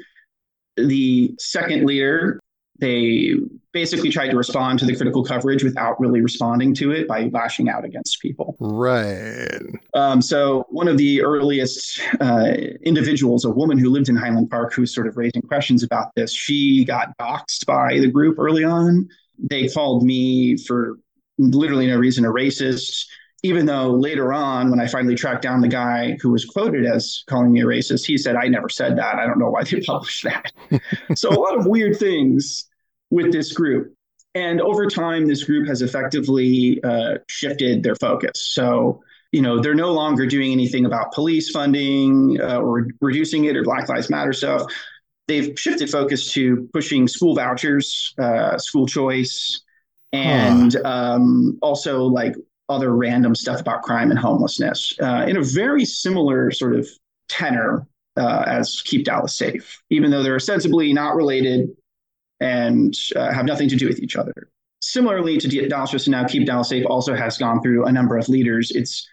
[0.76, 2.40] The second leader,
[2.78, 3.34] they
[3.72, 7.68] basically tried to respond to the critical coverage without really responding to it by lashing
[7.68, 8.56] out against people.
[8.58, 9.60] Right.
[9.94, 12.52] Um, so one of the earliest uh,
[12.82, 16.32] individuals, a woman who lived in Highland Park, who's sort of raising questions about this,
[16.32, 19.08] she got doxxed by the group early on.
[19.38, 20.98] They called me for
[21.38, 23.06] literally no reason a racist,
[23.42, 27.22] even though later on, when I finally tracked down the guy who was quoted as
[27.26, 29.14] calling me a racist, he said, I never said that.
[29.14, 30.52] I don't know why they published that.
[31.14, 32.66] so a lot of weird things
[33.10, 33.94] with this group.
[34.34, 38.46] And over time, this group has effectively uh, shifted their focus.
[38.46, 43.56] So, you know, they're no longer doing anything about police funding uh, or reducing it
[43.56, 44.62] or Black Lives Matter stuff.
[45.26, 49.62] They've shifted focus to pushing school vouchers, uh, school choice,
[50.12, 52.34] and um, also like
[52.68, 56.88] other random stuff about crime and homelessness uh, in a very similar sort of
[57.28, 61.70] tenor uh, as Keep Dallas Safe, even though they're ostensibly not related
[62.40, 64.32] and uh, have nothing to do with each other.
[64.82, 68.28] Similarly to Dallas Justice Now, Keep Dallas Safe also has gone through a number of
[68.28, 68.70] leaders.
[68.70, 69.06] Its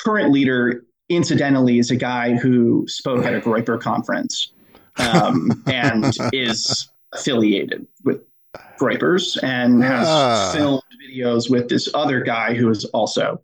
[0.00, 4.52] current leader, incidentally, is a guy who spoke at a Groyper conference
[4.96, 8.20] um, and is affiliated with
[8.78, 10.52] Groypers and has Ah.
[10.54, 13.42] filmed videos with this other guy who is also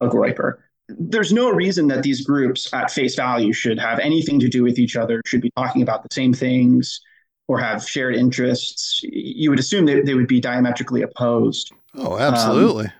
[0.00, 0.58] a Groyper.
[0.88, 4.78] There's no reason that these groups at face value should have anything to do with
[4.78, 7.00] each other, should be talking about the same things,
[7.48, 9.00] or have shared interests.
[9.04, 11.72] You would assume that they would be diametrically opposed.
[11.96, 12.92] Oh, absolutely.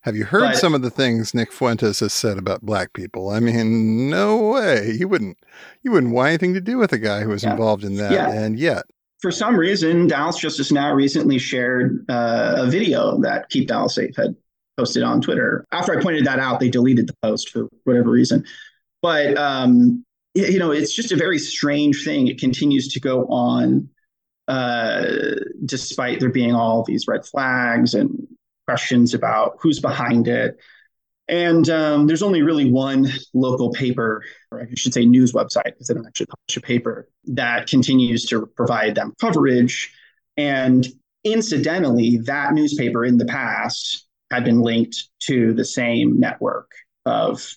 [0.00, 2.92] Have you heard Um, but- some of the things Nick Fuentes has said about black
[2.92, 3.30] people?
[3.30, 4.90] I mean, no way.
[4.98, 5.38] You wouldn't
[5.82, 7.52] you wouldn't want anything to do with a guy who was Yeah.
[7.52, 8.10] involved in that.
[8.12, 8.30] Yeah.
[8.30, 8.84] And yet,
[9.20, 14.16] For some reason, Dallas Justice Now recently shared uh, a video that Keep Dallas Safe
[14.16, 14.34] had
[14.76, 15.64] posted on Twitter.
[15.70, 18.44] After I pointed that out, they deleted the post for whatever reason.
[19.02, 22.28] But um, you know, it's just a very strange thing.
[22.28, 23.88] It continues to go on,
[24.48, 25.06] uh,
[25.64, 28.26] despite there being all these red flags and
[28.66, 30.56] questions about who's behind it.
[31.28, 35.86] And um, there's only really one local paper, or I should say news website, because
[35.86, 39.92] they don't actually publish a paper, that continues to provide them coverage.
[40.36, 40.86] And
[41.24, 46.70] incidentally, that newspaper in the past had been linked to the same network
[47.06, 47.54] of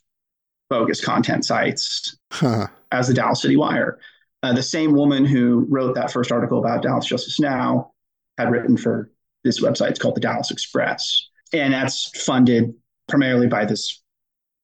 [0.69, 3.99] bogus content sites huh, as the Dallas City Wire.
[4.43, 7.91] Uh, the same woman who wrote that first article about Dallas Justice Now
[8.37, 9.11] had written for
[9.43, 9.91] this website.
[9.91, 11.29] It's called the Dallas Express.
[11.53, 12.73] And that's funded
[13.07, 14.01] primarily by this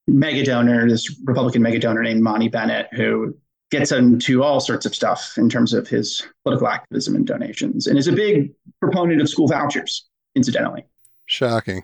[0.07, 3.35] mega donor, this Republican mega donor named Monty Bennett, who
[3.69, 7.97] gets into all sorts of stuff in terms of his political activism and donations, and
[7.97, 10.85] is a big proponent of school vouchers, incidentally.
[11.25, 11.83] shocking.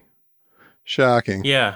[0.83, 1.43] Shocking.
[1.43, 1.75] Yeah.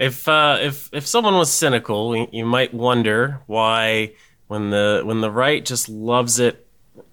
[0.00, 4.14] If uh, if if someone was cynical, you might wonder why
[4.48, 6.66] when the when the right just loves it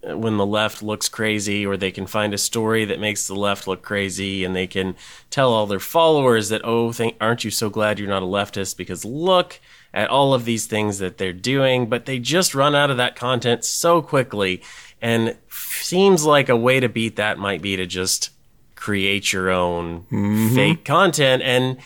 [0.04, 3.68] when the left looks crazy, or they can find a story that makes the left
[3.68, 4.96] look crazy, and they can
[5.30, 8.78] tell all their followers that, oh, think, aren't you so glad you're not a leftist?
[8.78, 9.60] Because look
[9.94, 13.16] at all of these things that they're doing, but they just run out of that
[13.16, 14.62] content so quickly.
[15.02, 18.32] And seems like a way to beat that might be to just
[18.76, 20.56] create your own mm-hmm.
[20.56, 21.44] fake content.
[21.44, 21.78] And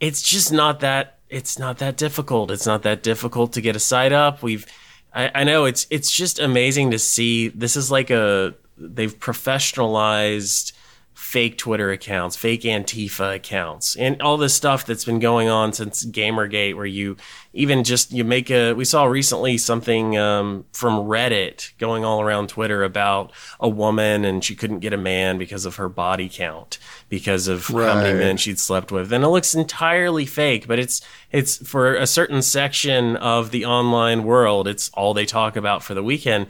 [0.00, 2.50] it's just not that, it's not that difficult.
[2.50, 4.42] It's not that difficult to get a site up.
[4.42, 4.66] We've,
[5.14, 7.48] I, I know it's, it's just amazing to see.
[7.48, 10.72] This is like a, they've professionalized
[11.18, 16.06] fake Twitter accounts, fake Antifa accounts, and all this stuff that's been going on since
[16.06, 17.16] Gamergate, where you
[17.52, 18.72] even just you make a.
[18.72, 24.44] We saw recently something um, from Reddit going all around Twitter about a woman and
[24.44, 26.78] she couldn't get a man because of her body count,
[27.08, 27.88] because of right.
[27.88, 31.02] how many men she'd slept with, and it looks entirely fake, but it's
[31.32, 34.68] it's for a certain section of the online world.
[34.68, 36.46] It's all they talk about for the weekend,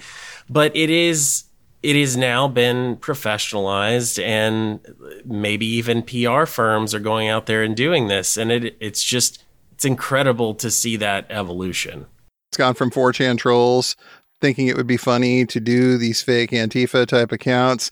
[0.49, 1.45] but it is
[1.89, 4.79] it has now been professionalized and
[5.25, 9.43] maybe even PR firms are going out there and doing this and it it's just
[9.73, 12.05] it's incredible to see that evolution.
[12.51, 13.97] It's gone from 4chan trolls
[14.39, 17.91] thinking it would be funny to do these fake Antifa type accounts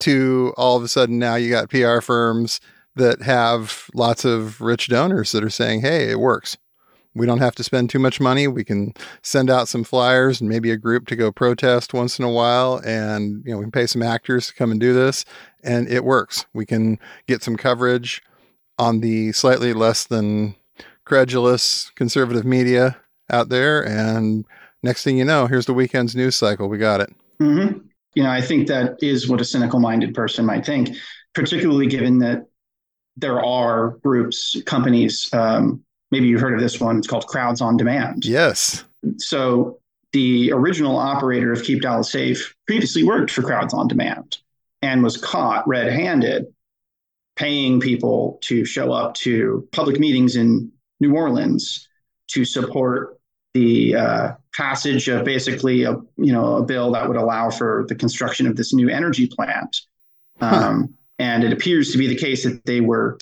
[0.00, 2.60] to all of a sudden now you got PR firms
[2.96, 6.58] that have lots of rich donors that are saying, "Hey, it works."
[7.18, 8.48] We don't have to spend too much money.
[8.48, 12.24] We can send out some flyers and maybe a group to go protest once in
[12.24, 12.80] a while.
[12.84, 15.24] And, you know, we can pay some actors to come and do this.
[15.62, 16.46] And it works.
[16.54, 18.22] We can get some coverage
[18.78, 20.54] on the slightly less than
[21.04, 22.96] credulous conservative media
[23.30, 23.86] out there.
[23.86, 24.44] And
[24.82, 26.68] next thing you know, here's the weekend's news cycle.
[26.68, 27.10] We got it.
[27.40, 27.78] Mm-hmm.
[28.14, 30.96] You know, I think that is what a cynical minded person might think,
[31.34, 32.46] particularly given that
[33.16, 36.98] there are groups, companies, um, maybe you've heard of this one.
[36.98, 38.24] It's called Crowds on Demand.
[38.24, 38.84] Yes.
[39.18, 39.78] So
[40.12, 44.38] the original operator of Keep Dallas Safe previously worked for Crowds on Demand
[44.82, 46.46] and was caught red handed
[47.36, 51.88] paying people to show up to public meetings in New Orleans
[52.28, 53.18] to support
[53.54, 57.94] the uh, passage of basically a you know a bill that would allow for the
[57.94, 59.76] construction of this new energy plant.
[60.40, 60.86] Um, huh.
[61.20, 63.18] And it appears to be the case that they were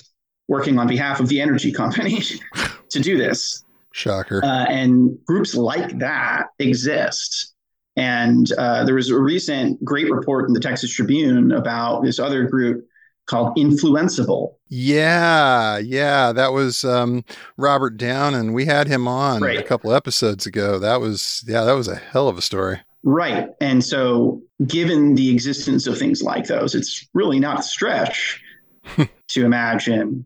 [0.47, 2.21] working on behalf of the energy company
[2.89, 3.63] to do this.
[3.91, 4.43] Shocker.
[4.43, 7.53] Uh, and groups like that exist.
[7.95, 12.43] And uh, there was a recent great report in the Texas Tribune about this other
[12.43, 12.87] group
[13.25, 14.53] called Influenceable.
[14.69, 17.23] Yeah, yeah, that was um,
[17.57, 19.59] Robert Downen, and we had him on right.
[19.59, 20.79] a couple episodes ago.
[20.79, 22.79] That was yeah, that was a hell of a story.
[23.03, 28.41] Right, and so given the existence of things like those, it's really not a stretch
[29.27, 30.25] to imagine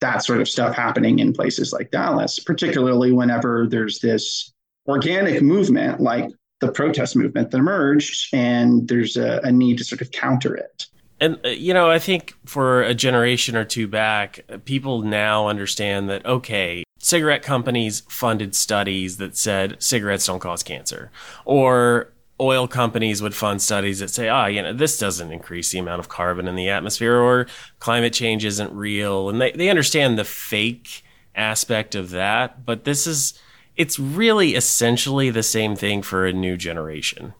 [0.00, 4.52] that sort of stuff happening in places like Dallas, particularly whenever there's this
[4.86, 10.00] organic movement like the protest movement that emerged, and there's a, a need to sort
[10.00, 10.86] of counter it.
[11.20, 16.08] And, uh, you know, I think for a generation or two back, people now understand
[16.08, 21.10] that, okay, cigarette companies funded studies that said cigarettes don't cause cancer.
[21.44, 25.70] Or oil companies would fund studies that say, ah, oh, you know, this doesn't increase
[25.70, 27.46] the amount of carbon in the atmosphere or
[27.78, 29.28] climate change isn't real.
[29.28, 31.02] And they, they understand the fake
[31.34, 32.64] aspect of that.
[32.64, 33.38] But this is,
[33.76, 37.34] it's really essentially the same thing for a new generation.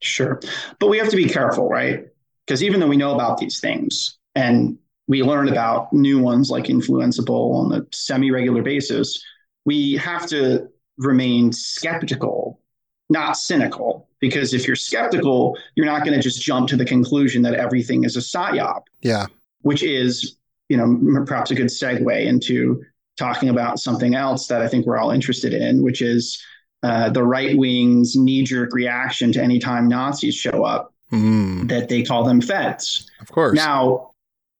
[0.00, 0.40] Sure.
[0.78, 2.06] But we have to be careful, right?
[2.46, 4.76] Because even though we know about these things and
[5.06, 9.24] we learn about new ones like influenceable on a semi regular basis,
[9.64, 12.60] we have to remain skeptical,
[13.08, 17.42] not cynical because if you're skeptical, you're not going to just jump to the conclusion
[17.42, 18.82] that everything is a psyop.
[19.02, 19.26] Yeah.
[19.62, 20.36] Which is,
[20.68, 22.82] you know, perhaps a good segue into
[23.18, 26.40] talking about something else that I think we're all interested in, which is
[26.84, 31.68] uh, the right wing's knee jerk reaction to any time Nazis show up, mm.
[31.68, 33.10] that they call them feds.
[33.20, 33.56] Of course.
[33.56, 34.12] Now,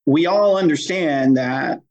[0.07, 1.83] we all understand that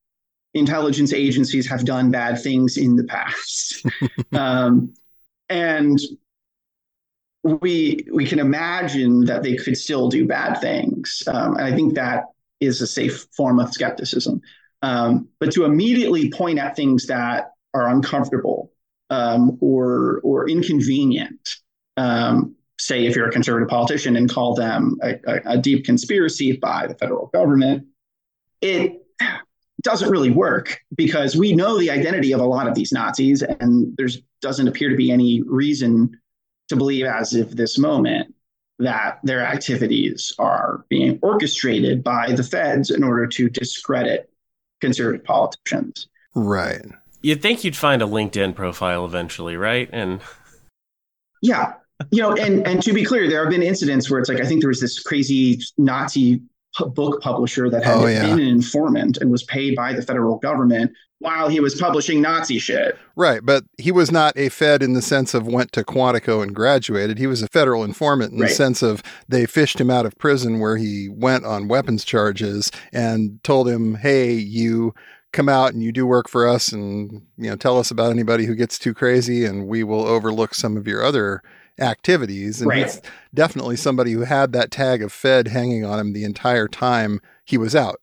[0.53, 3.86] intelligence agencies have done bad things in the past.
[4.34, 4.93] um,
[5.47, 5.99] and
[7.43, 11.95] we we can imagine that they could still do bad things, um, and I think
[11.95, 12.25] that
[12.60, 14.41] is a safe form of skepticism.
[14.84, 18.71] Um, but to immediately point at things that are uncomfortable
[19.10, 21.58] um, or or inconvenient,
[21.97, 26.54] um, say if you're a conservative politician and call them a, a, a deep conspiracy
[26.54, 27.88] by the federal government,
[28.62, 29.01] it
[29.82, 33.95] doesn't really work because we know the identity of a lot of these Nazis, and
[33.97, 36.20] there's doesn't appear to be any reason
[36.72, 38.34] to believe as if this moment
[38.80, 44.30] that their activities are being orchestrated by the feds in order to discredit
[44.80, 46.07] conservative politicians.
[46.34, 46.82] Right.
[47.22, 49.89] You'd think you'd find a LinkedIn profile eventually, right?
[49.91, 50.22] And
[51.41, 51.74] yeah,
[52.09, 54.45] you know, and and to be clear, there have been incidents where it's like I
[54.45, 56.41] think there was this crazy Nazi
[56.80, 58.22] book publisher that had oh, yeah.
[58.22, 62.57] been an informant and was paid by the federal government while he was publishing Nazi
[62.57, 62.97] shit.
[63.15, 66.55] Right, but he was not a Fed in the sense of went to Quantico and
[66.55, 67.19] graduated.
[67.19, 68.49] He was a federal informant in right.
[68.49, 72.72] the sense of they fished him out of prison where he went on weapons charges
[72.91, 74.95] and told him, "Hey, you
[75.32, 78.45] come out and you do work for us and you know tell us about anybody
[78.45, 81.41] who gets too crazy and we will overlook some of your other
[81.82, 82.61] activities.
[82.61, 82.84] And right.
[82.84, 83.01] he's
[83.34, 87.57] definitely somebody who had that tag of Fed hanging on him the entire time he
[87.57, 87.99] was out.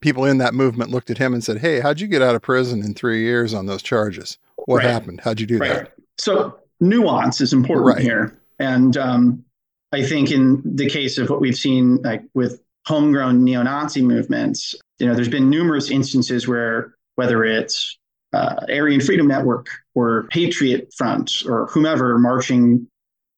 [0.00, 2.42] People in that movement looked at him and said, Hey, how'd you get out of
[2.42, 4.38] prison in three years on those charges?
[4.66, 4.86] What right.
[4.86, 5.20] happened?
[5.22, 5.70] How'd you do right.
[5.70, 5.92] that?
[6.18, 8.36] So, nuance is important here.
[8.58, 9.44] And um,
[9.92, 14.74] I think in the case of what we've seen, like with homegrown neo Nazi movements,
[14.98, 17.98] you know, there's been numerous instances where whether it's
[18.32, 22.86] uh, Aryan Freedom Network or Patriot Front or whomever marching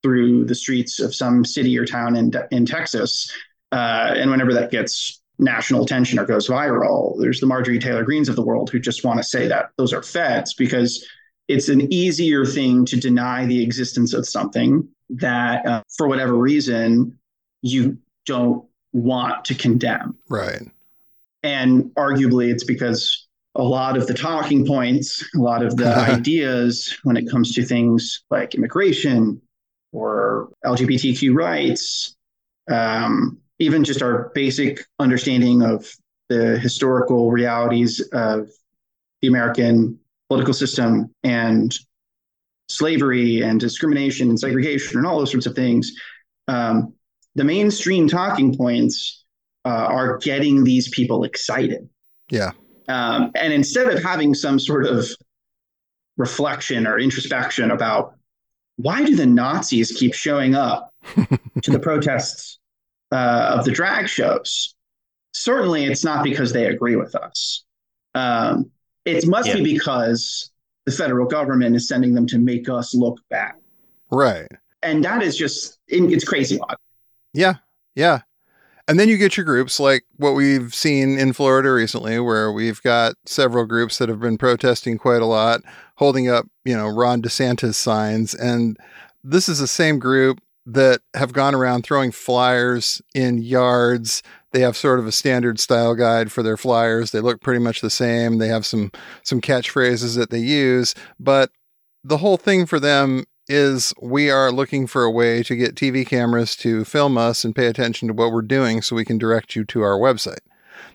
[0.05, 3.33] through the streets of some city or town in, in Texas.
[3.73, 8.29] Uh, and whenever that gets national attention or goes viral, there's the Marjorie Taylor Greenes
[8.29, 11.09] of the world who just want to say that those are feds because
[11.49, 17.19] it's an easier thing to deny the existence of something that, uh, for whatever reason,
[17.63, 17.97] you
[18.27, 20.19] don't want to condemn.
[20.29, 20.71] Right.
[21.43, 26.95] And arguably, it's because a lot of the talking points, a lot of the ideas
[27.05, 29.41] when it comes to things like immigration,
[29.95, 32.17] or LGBTQ rights,
[32.71, 35.87] um, even just our basic understanding of
[36.29, 38.51] the historical realities of
[39.23, 41.79] the American political system and
[42.69, 45.93] slavery and discrimination and segregation and all those sorts of things.
[46.49, 46.95] Um,
[47.35, 49.25] the mainstream talking points
[49.65, 51.89] uh, are getting these people excited.
[52.31, 52.53] Yeah.
[52.89, 55.09] Um, and instead of having some sort of
[56.17, 58.14] reflection or introspection about
[58.77, 60.93] why do the Nazis keep showing up
[61.63, 62.59] to the protests
[63.13, 64.75] uh, of the drag shows?
[65.33, 67.65] Certainly, it's not because they agree with us.
[68.15, 68.71] Um,
[69.05, 69.57] it must yeah.
[69.57, 70.51] be because
[70.87, 73.55] the federal government is sending them to make us look bad.
[74.11, 74.49] Right.
[74.83, 76.61] And that is just, it's crazy.
[77.33, 77.55] Yeah.
[77.95, 78.21] Yeah.
[78.87, 82.83] And then you get your groups like what we've seen in Florida recently, where we've
[82.83, 85.63] got several groups that have been protesting quite a lot,
[85.97, 88.35] holding up, you know, Ron DeSantis signs.
[88.35, 88.77] And
[89.23, 94.23] this is the same group that have gone around throwing flyers in yards.
[94.53, 97.11] They have sort of a standard style guide for their flyers.
[97.11, 98.39] They look pretty much the same.
[98.39, 101.51] They have some some catchphrases that they use, but
[102.03, 106.07] the whole thing for them is we are looking for a way to get TV
[106.07, 109.55] cameras to film us and pay attention to what we're doing so we can direct
[109.55, 110.41] you to our website.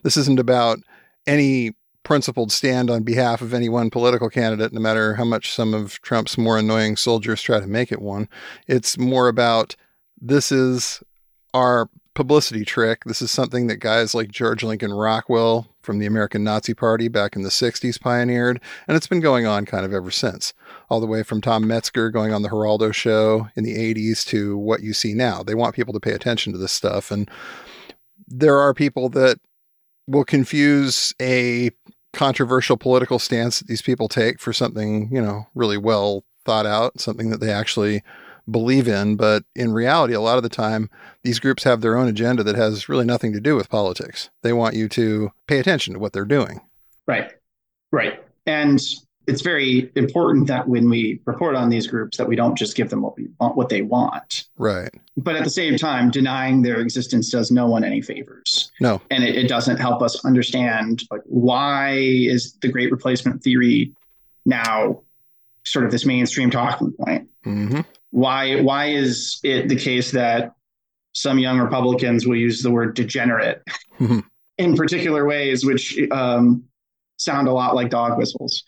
[0.02, 0.78] This isn't about
[1.26, 1.72] any
[2.02, 6.00] principled stand on behalf of any one political candidate, no matter how much some of
[6.02, 8.28] Trump's more annoying soldiers try to make it one.
[8.66, 9.76] It's more about
[10.20, 11.02] this is
[11.54, 13.04] our publicity trick.
[13.04, 17.36] This is something that guys like George Lincoln Rockwell from the American Nazi Party back
[17.36, 20.52] in the 60s pioneered, and it's been going on kind of ever since.
[20.88, 24.56] All the way from Tom Metzger going on the Geraldo show in the 80s to
[24.58, 25.42] what you see now.
[25.42, 27.10] They want people to pay attention to this stuff.
[27.10, 27.30] And
[28.26, 29.38] there are people that
[30.06, 31.70] will confuse a
[32.12, 37.00] controversial political stance that these people take for something, you know, really well thought out,
[37.00, 38.02] something that they actually
[38.50, 39.16] believe in.
[39.16, 40.90] But in reality, a lot of the time,
[41.22, 44.30] these groups have their own agenda that has really nothing to do with politics.
[44.42, 46.60] They want you to pay attention to what they're doing.
[47.06, 47.32] Right.
[47.92, 48.22] Right.
[48.46, 48.80] And
[49.30, 52.90] it's very important that when we report on these groups that we don't just give
[52.90, 56.80] them what we want what they want right but at the same time denying their
[56.80, 61.22] existence does no one any favors no and it, it doesn't help us understand like
[61.24, 63.92] why is the great replacement theory
[64.44, 65.00] now
[65.64, 67.80] sort of this mainstream talking point mm-hmm.
[68.10, 70.52] Why why is it the case that
[71.12, 73.62] some young republicans will use the word degenerate
[73.98, 74.20] mm-hmm.
[74.58, 76.64] in particular ways which um,
[77.16, 78.64] sound a lot like dog whistles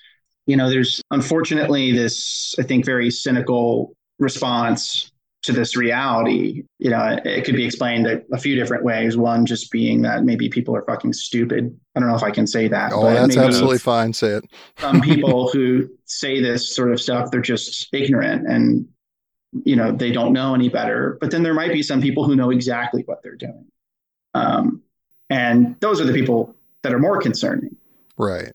[0.46, 5.10] you know, there's unfortunately this, I think, very cynical response
[5.42, 6.64] to this reality.
[6.78, 9.16] You know, it could be explained a few different ways.
[9.16, 11.76] One just being that maybe people are fucking stupid.
[11.94, 12.92] I don't know if I can say that.
[12.92, 14.12] Oh, that's absolutely fine.
[14.12, 14.44] Say it.
[14.78, 18.88] some people who say this sort of stuff, they're just ignorant and
[19.64, 21.18] you know they don't know any better.
[21.20, 23.66] But then there might be some people who know exactly what they're doing,
[24.34, 24.82] um,
[25.30, 27.76] and those are the people that are more concerning.
[28.16, 28.52] Right.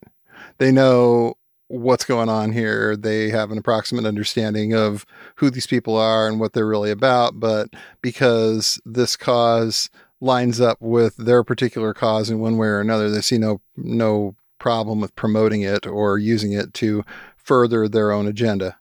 [0.58, 1.34] They know
[1.68, 2.96] what's going on here.
[2.96, 7.38] They have an approximate understanding of who these people are and what they're really about.
[7.38, 7.70] But
[8.02, 9.90] because this cause
[10.20, 14.34] lines up with their particular cause in one way or another, they see no no
[14.58, 17.04] problem with promoting it or using it to
[17.36, 18.76] further their own agenda.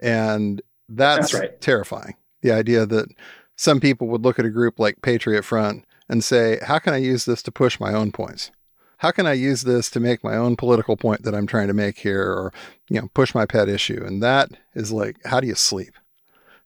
[0.00, 1.60] And that's, that's right.
[1.60, 2.14] terrifying.
[2.42, 3.08] The idea that
[3.56, 6.98] some people would look at a group like Patriot Front and say, how can I
[6.98, 8.50] use this to push my own points?
[8.98, 11.74] How can I use this to make my own political point that I'm trying to
[11.74, 12.52] make here or,
[12.88, 14.02] you know, push my pet issue?
[14.04, 15.94] And that is like, how do you sleep?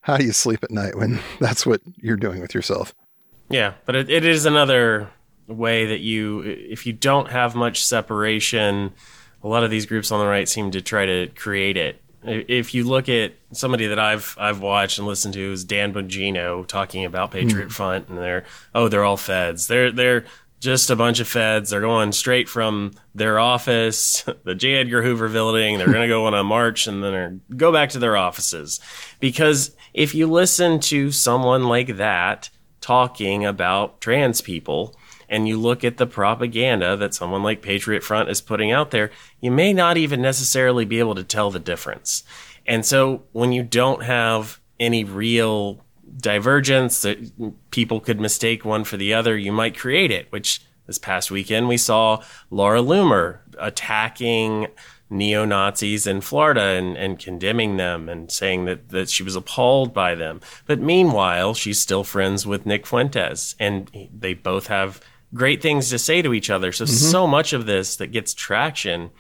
[0.02, 2.94] How do you sleep at night when that's what you're doing with yourself?
[3.48, 5.10] Yeah, but it, it is another
[5.46, 8.92] way that you, if you don't have much separation,
[9.42, 12.01] a lot of these groups on the right seem to try to create it.
[12.24, 16.66] If you look at somebody that I've I've watched and listened to is Dan Bongino
[16.66, 17.72] talking about Patriot mm.
[17.72, 18.44] Front, and they're
[18.74, 19.66] oh they're all feds.
[19.66, 20.24] They're they're
[20.62, 21.70] just a bunch of feds.
[21.70, 24.76] They're going straight from their office, the J.
[24.76, 25.76] Edgar Hoover building.
[25.76, 28.78] They're going to go on a march and then go back to their offices.
[29.18, 32.48] Because if you listen to someone like that
[32.80, 34.94] talking about trans people,
[35.33, 39.11] and you look at the propaganda that someone like Patriot Front is putting out there,
[39.41, 42.22] you may not even necessarily be able to tell the difference.
[42.66, 45.80] And so when you don't have any real
[46.18, 47.33] divergence that
[47.70, 51.66] people could mistake one for the other, you might create it, which this past weekend
[51.66, 54.66] we saw Laura Loomer attacking
[55.09, 59.95] neo Nazis in Florida and, and condemning them and saying that, that she was appalled
[59.95, 60.43] by them.
[60.66, 65.01] But meanwhile, she's still friends with Nick Fuentes, and they both have
[65.35, 66.72] great things to say to each other.
[66.72, 66.93] So mm-hmm.
[66.93, 69.11] so much of this that gets traction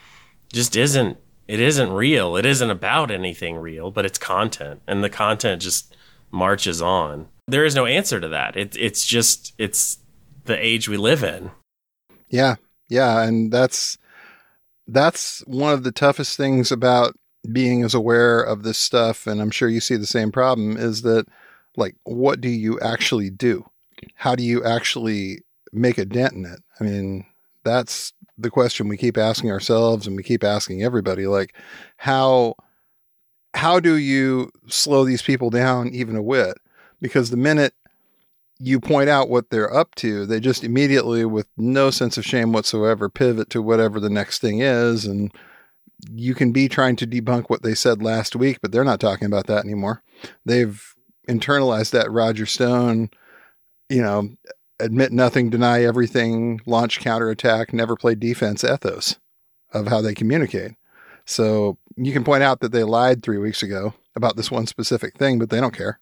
[0.52, 2.36] just isn't it isn't real.
[2.36, 5.96] It isn't about anything real, but it's content, and the content just
[6.30, 7.28] marches on.
[7.48, 8.56] There is no answer to that.
[8.56, 9.98] It, it's just it's
[10.44, 11.50] the age we live in.
[12.28, 12.56] Yeah,
[12.88, 13.98] yeah, and that's
[14.86, 17.14] that's one of the toughest things about
[17.50, 20.76] being as aware of this stuff, and I'm sure you see the same problem.
[20.76, 21.26] Is that
[21.76, 23.68] like what do you actually do?
[24.14, 25.42] How do you actually
[25.72, 26.60] make a dent in it?
[26.80, 27.26] I mean,
[27.64, 31.54] that's the question we keep asking ourselves and we keep asking everybody like
[31.96, 32.54] how
[33.54, 36.56] how do you slow these people down even a whit?
[37.00, 37.74] Because the minute
[38.58, 42.52] you point out what they're up to, they just immediately, with no sense of shame
[42.52, 45.04] whatsoever, pivot to whatever the next thing is.
[45.04, 45.32] And
[46.10, 49.26] you can be trying to debunk what they said last week, but they're not talking
[49.26, 50.02] about that anymore.
[50.46, 50.80] They've
[51.28, 53.10] internalized that Roger Stone,
[53.88, 54.30] you know,
[54.80, 59.16] admit nothing, deny everything, launch counterattack, never play defense ethos
[59.72, 60.72] of how they communicate.
[61.24, 65.16] So you can point out that they lied three weeks ago about this one specific
[65.16, 66.00] thing, but they don't care.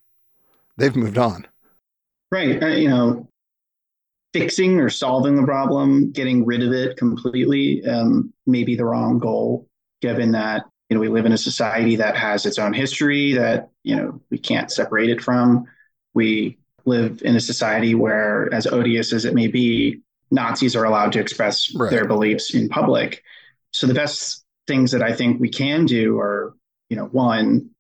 [0.77, 1.47] They've moved on.
[2.31, 2.63] Right.
[2.63, 3.29] Uh, you know,
[4.33, 9.19] fixing or solving the problem, getting rid of it completely, um, may be the wrong
[9.19, 9.69] goal,
[10.01, 13.69] given that you know we live in a society that has its own history that
[13.83, 15.65] you know we can't separate it from.
[16.15, 20.01] We live in a society where, as odious as it may be,
[20.31, 21.91] Nazis are allowed to express right.
[21.91, 23.23] their beliefs in public.
[23.73, 26.55] So the best things that I think we can do are,
[26.89, 27.71] you know, one,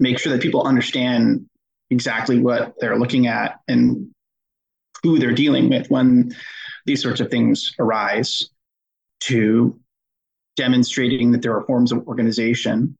[0.00, 1.46] make sure that people understand
[1.90, 4.10] exactly what they're looking at and
[5.02, 6.34] who they're dealing with when
[6.86, 8.48] these sorts of things arise.
[9.20, 9.80] Two,
[10.56, 12.96] demonstrating that there are forms of organization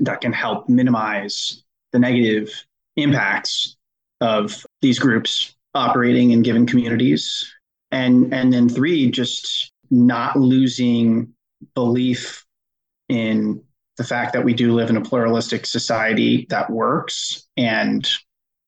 [0.00, 1.62] that can help minimize
[1.92, 2.50] the negative
[2.96, 3.75] impacts
[4.20, 7.52] of these groups operating in given communities.
[7.90, 11.34] And, and then three, just not losing
[11.74, 12.44] belief
[13.08, 13.62] in
[13.96, 18.08] the fact that we do live in a pluralistic society that works and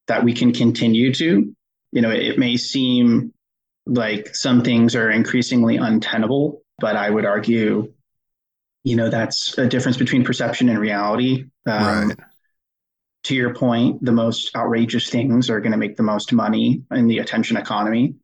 [0.07, 1.55] that we can continue to.
[1.93, 3.33] You know, it may seem
[3.87, 7.93] like some things are increasingly untenable, but I would argue,
[8.85, 11.45] you know, that's a difference between perception and reality.
[11.67, 12.17] Um, right
[13.29, 17.09] to your point, the most outrageous things are going to make the most money in
[17.09, 18.14] the attention economy.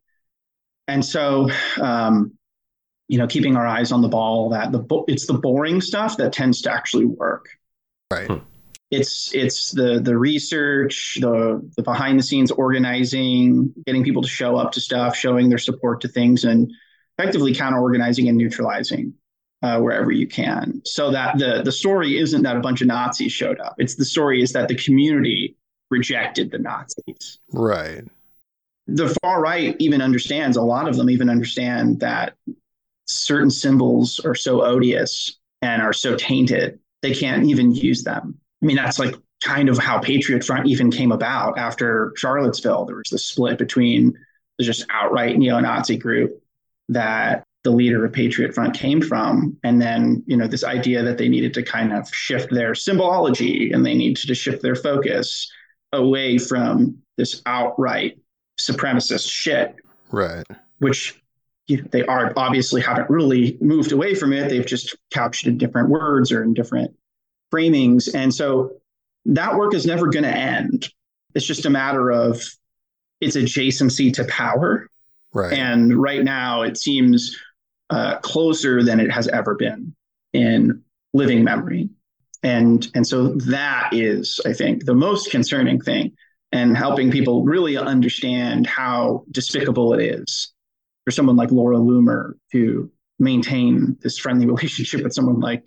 [0.87, 1.47] And so,
[1.79, 2.33] um,
[3.07, 6.33] you know, keeping our eyes on the ball that the it's the boring stuff that
[6.33, 7.49] tends to actually work.
[8.11, 8.27] Right.
[8.27, 8.37] Hmm.
[8.89, 14.55] It's it's the the research, the the behind the scenes organizing, getting people to show
[14.55, 16.71] up to stuff, showing their support to things, and
[17.17, 19.13] effectively counter organizing and neutralizing
[19.61, 20.81] uh, wherever you can.
[20.85, 23.75] So that the the story isn't that a bunch of Nazis showed up.
[23.77, 25.55] It's the story is that the community
[25.89, 27.39] rejected the Nazis.
[27.51, 28.03] Right.
[28.87, 30.57] The far right even understands.
[30.57, 32.35] A lot of them even understand that
[33.07, 38.39] certain symbols are so odious and are so tainted they can't even use them.
[38.61, 42.85] I mean, that's like kind of how Patriot Front even came about after Charlottesville.
[42.85, 44.17] There was the split between
[44.57, 46.41] the just outright neo-Nazi group
[46.89, 49.57] that the leader of Patriot Front came from.
[49.63, 53.71] And then, you know, this idea that they needed to kind of shift their symbology
[53.71, 55.51] and they needed to shift their focus
[55.91, 58.19] away from this outright
[58.59, 59.75] supremacist shit.
[60.11, 60.45] Right.
[60.77, 61.19] Which
[61.67, 64.47] you know, they are obviously haven't really moved away from it.
[64.47, 66.95] They've just couched in different words or in different
[67.51, 68.13] framings.
[68.13, 68.73] And so
[69.25, 70.87] that work is never going to end.
[71.33, 72.43] It's just a matter of
[73.21, 74.87] its adjacency to power.
[75.33, 75.57] Right.
[75.57, 77.35] And right now, it seems
[77.89, 79.95] uh, closer than it has ever been
[80.33, 80.83] in
[81.13, 81.89] living memory.
[82.43, 86.13] And, and so that is, I think, the most concerning thing
[86.51, 90.53] and helping people really understand how despicable it is
[91.03, 95.63] for someone like Laura Loomer to maintain this friendly relationship with someone like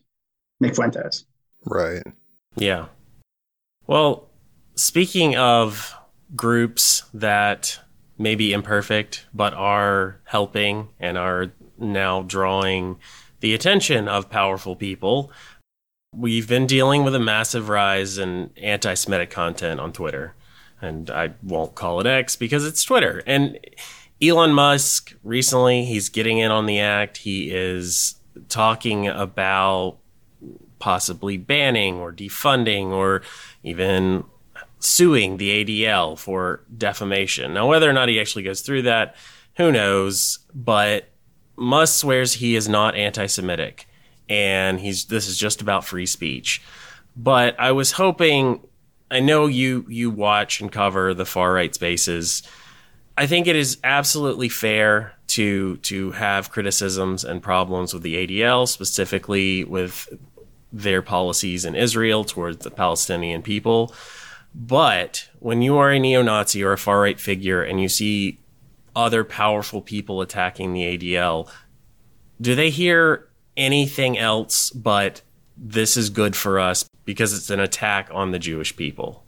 [0.61, 1.25] Nick Fuentes.
[1.65, 2.03] Right.
[2.57, 2.87] Yeah.
[3.87, 4.29] Well,
[4.75, 5.95] speaking of
[6.35, 7.81] groups that
[8.19, 12.99] may be imperfect but are helping and are now drawing
[13.41, 15.31] the attention of powerful people,
[16.15, 20.35] we've been dealing with a massive rise in anti Semitic content on Twitter.
[20.81, 23.23] And I won't call it X because it's Twitter.
[23.27, 23.59] And
[24.23, 27.19] Elon Musk recently, he's getting in on the act.
[27.19, 28.17] He is
[28.49, 29.99] talking about
[30.79, 33.23] possibly banning or defunding or
[33.65, 34.25] even
[34.79, 37.55] suing the ADL for defamation.
[37.55, 39.17] Now, whether or not he actually goes through that,
[39.57, 40.39] who knows?
[40.55, 41.09] But
[41.59, 43.89] Musk swears he is not anti-Semitic,
[44.29, 46.63] and he's this is just about free speech.
[47.17, 48.61] But I was hoping.
[49.11, 52.43] I know you you watch and cover the far right spaces.
[53.17, 58.69] I think it is absolutely fair to to have criticisms and problems with the ADL,
[58.69, 60.09] specifically with
[60.73, 63.93] their policies in Israel towards the Palestinian people.
[64.55, 68.39] But when you are a neo Nazi or a far right figure and you see
[68.99, 71.49] other powerful people attacking the ADL,
[72.41, 75.23] do they hear anything else but
[75.57, 79.25] this is good for us because it's an attack on the Jewish people?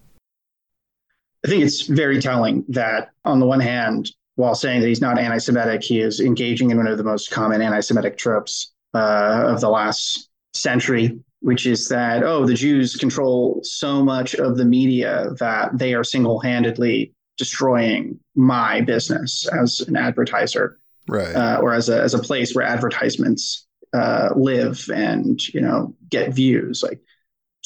[1.46, 5.18] I think it's very telling that, on the one hand, while saying that he's not
[5.18, 9.44] anti Semitic, he is engaging in one of the most common anti Semitic tropes uh,
[9.46, 14.64] of the last century, which is that, oh, the Jews control so much of the
[14.64, 20.78] media that they are single handedly destroying my business as an advertiser.
[21.08, 21.34] Right.
[21.34, 26.34] Uh, or as a, as a place where advertisements uh, live and, you know, get
[26.34, 26.82] views.
[26.82, 27.00] Like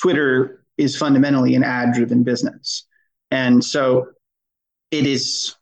[0.01, 2.87] Twitter is fundamentally an ad driven business.
[3.33, 4.07] And so
[4.93, 5.57] it is,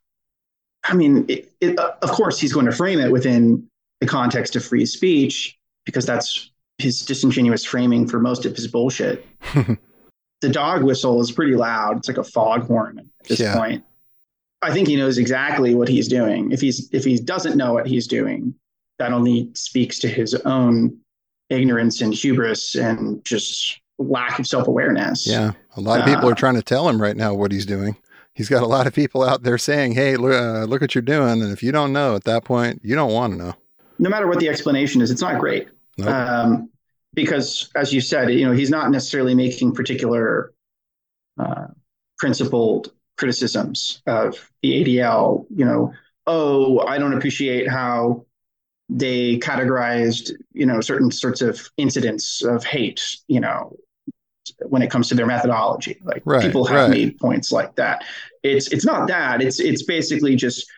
[0.84, 3.66] I mean, it, it, of course, he's going to frame it within
[4.00, 9.26] the context of free speech because that's his disingenuous framing for most of his bullshit.
[10.42, 11.96] the dog whistle is pretty loud.
[11.96, 13.56] It's like a foghorn at this yeah.
[13.56, 13.84] point.
[14.62, 16.52] I think he knows exactly what he's doing.
[16.52, 18.54] If he's if he doesn't know what he's doing,
[18.98, 20.96] that only speaks to his own
[21.50, 25.26] ignorance and hubris and just lack of self awareness.
[25.26, 27.66] Yeah, a lot of people uh, are trying to tell him right now what he's
[27.66, 27.96] doing.
[28.34, 31.02] He's got a lot of people out there saying, "Hey, look, uh, look what you're
[31.02, 33.54] doing," and if you don't know at that point, you don't want to know.
[33.98, 35.68] No matter what the explanation is, it's not great.
[35.98, 36.08] Nope.
[36.08, 36.70] Um,
[37.14, 40.54] because, as you said, you know, he's not necessarily making particular
[41.38, 41.66] uh,
[42.18, 45.46] principled criticisms of the ADL.
[45.54, 45.94] You know,
[46.26, 48.26] oh, I don't appreciate how
[48.88, 53.76] they categorized, you know, certain sorts of incidents of hate, you know,
[54.60, 56.00] when it comes to their methodology.
[56.04, 56.90] Like right, people have right.
[56.90, 58.04] made points like that.
[58.42, 59.40] It's it's not that.
[59.42, 60.70] It's it's basically just,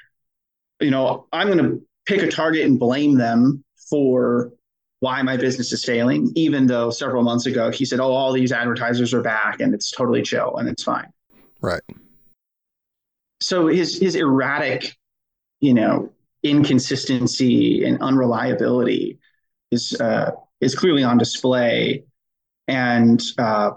[0.80, 4.52] you know, I'm going to pick a target and blame them for
[5.00, 8.52] why my business is failing, even though several months ago he said, "Oh, all these
[8.52, 11.08] advertisers are back and it's totally chill and it's fine."
[11.60, 11.82] Right.
[13.44, 14.96] So his his erratic,
[15.60, 16.10] you know,
[16.42, 19.18] inconsistency and unreliability
[19.70, 20.30] is uh,
[20.62, 22.04] is clearly on display,
[22.68, 23.72] and uh,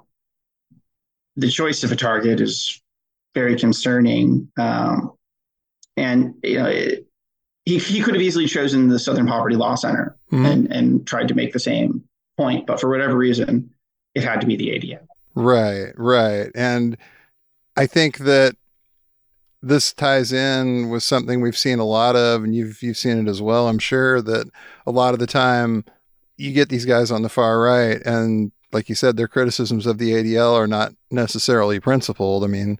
[1.35, 2.81] the choice of a target is
[3.35, 4.49] very concerning.
[4.57, 5.13] Um,
[5.97, 7.07] and you know, it,
[7.65, 10.45] he he could have easily chosen the Southern Poverty Law Center mm-hmm.
[10.45, 12.05] and and tried to make the same
[12.37, 13.71] point, but for whatever reason,
[14.15, 15.05] it had to be the ADL.
[15.35, 16.97] Right, right, and
[17.75, 18.55] I think that
[19.61, 23.29] this ties in with something we've seen a lot of, and you've you've seen it
[23.29, 23.67] as well.
[23.67, 24.49] I'm sure that
[24.85, 25.85] a lot of the time
[26.37, 29.97] you get these guys on the far right, and like you said, their criticisms of
[29.97, 32.43] the ADL are not necessarily principled.
[32.43, 32.77] I mean,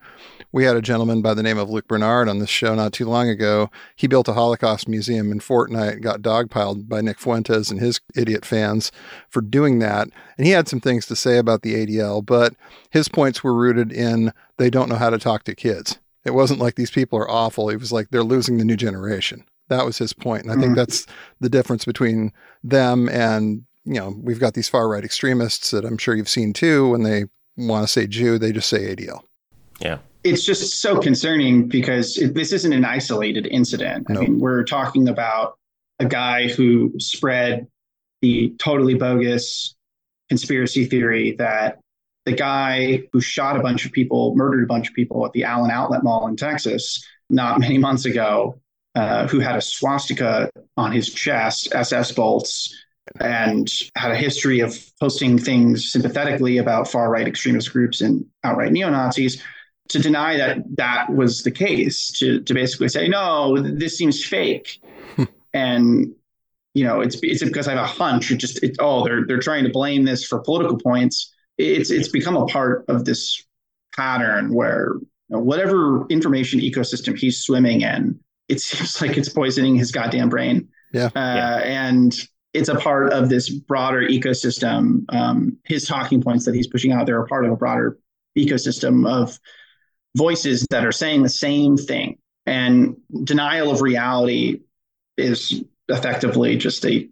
[0.52, 3.06] we had a gentleman by the name of Luke Bernard on this show not too
[3.06, 3.70] long ago.
[3.96, 8.46] He built a Holocaust museum in Fortnite, got dogpiled by Nick Fuentes and his idiot
[8.46, 8.92] fans
[9.30, 10.10] for doing that.
[10.38, 12.54] And he had some things to say about the ADL, but
[12.90, 16.00] his points were rooted in they don't know how to talk to kids.
[16.26, 17.70] It wasn't like these people are awful.
[17.70, 19.46] It was like they're losing the new generation.
[19.70, 20.44] That was his point.
[20.44, 20.76] And I think mm-hmm.
[20.76, 21.06] that's
[21.40, 22.32] the difference between
[22.64, 26.54] them and, you know, we've got these far right extremists that I'm sure you've seen
[26.54, 26.90] too.
[26.90, 27.26] When they
[27.58, 29.22] want to say Jew, they just say ADL.
[29.80, 30.00] Yeah.
[30.24, 34.10] It's just so concerning because it, this isn't an isolated incident.
[34.10, 34.18] Nope.
[34.18, 35.58] I mean, we're talking about
[36.00, 37.68] a guy who spread
[38.22, 39.76] the totally bogus
[40.30, 41.80] conspiracy theory that
[42.28, 45.46] the guy who shot a bunch of people, murdered a bunch of people at the
[45.46, 48.60] Allen Outlet Mall in Texas not many months ago,
[48.96, 52.76] uh, who had a swastika on his chest, SS bolts,
[53.22, 58.74] and had a history of posting things sympathetically about far right extremist groups and outright
[58.74, 59.42] neo Nazis.
[59.90, 64.82] To deny that that was the case, to, to basically say, no, this seems fake.
[65.54, 66.14] and
[66.74, 68.32] you know, it's it's because I have a hunch.
[68.32, 71.34] It just it, oh, they're they're trying to blame this for political points.
[71.58, 73.44] It's it's become a part of this
[73.96, 79.76] pattern where you know, whatever information ecosystem he's swimming in, it seems like it's poisoning
[79.76, 80.70] his goddamn brain.
[80.94, 81.08] Yeah.
[81.08, 81.62] Uh, yeah.
[81.64, 82.16] And
[82.54, 85.04] it's a part of this broader ecosystem.
[85.10, 88.00] Um, his talking points that he's pushing out, they're a part of a broader
[88.38, 89.38] ecosystem of
[90.16, 92.18] voices that are saying the same thing.
[92.46, 94.62] And denial of reality
[95.18, 97.10] is effectively just a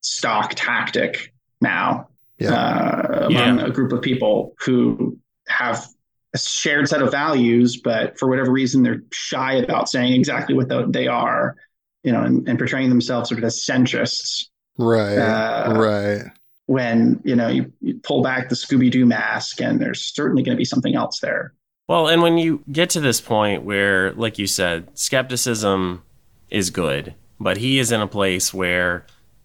[0.00, 2.09] stock tactic now
[2.40, 2.54] yeah.
[2.54, 3.66] uh, among yeah.
[3.66, 5.18] a group of people who
[5.48, 5.86] have
[6.34, 10.92] a shared set of values, but for whatever reason, they're shy about saying exactly what
[10.92, 11.56] they are,
[12.02, 14.46] you know, and, and portraying themselves sort of as centrists.
[14.78, 15.18] Right.
[15.18, 16.30] Uh, right.
[16.66, 20.54] When, you know, you, you pull back the Scooby Doo mask and there's certainly going
[20.54, 21.52] to be something else there.
[21.88, 26.04] Well, and when you get to this point where, like you said, skepticism
[26.48, 29.04] is good, but he is in a place where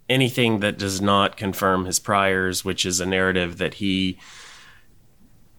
[0.09, 4.17] anything that does not confirm his priors, which is a narrative that he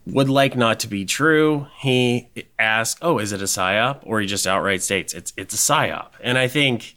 [0.07, 2.29] would like not to be true, he
[2.59, 6.13] asks, "Oh, is it a psyop?" Or he just outright states, "It's it's a psyop."
[6.21, 6.97] And I think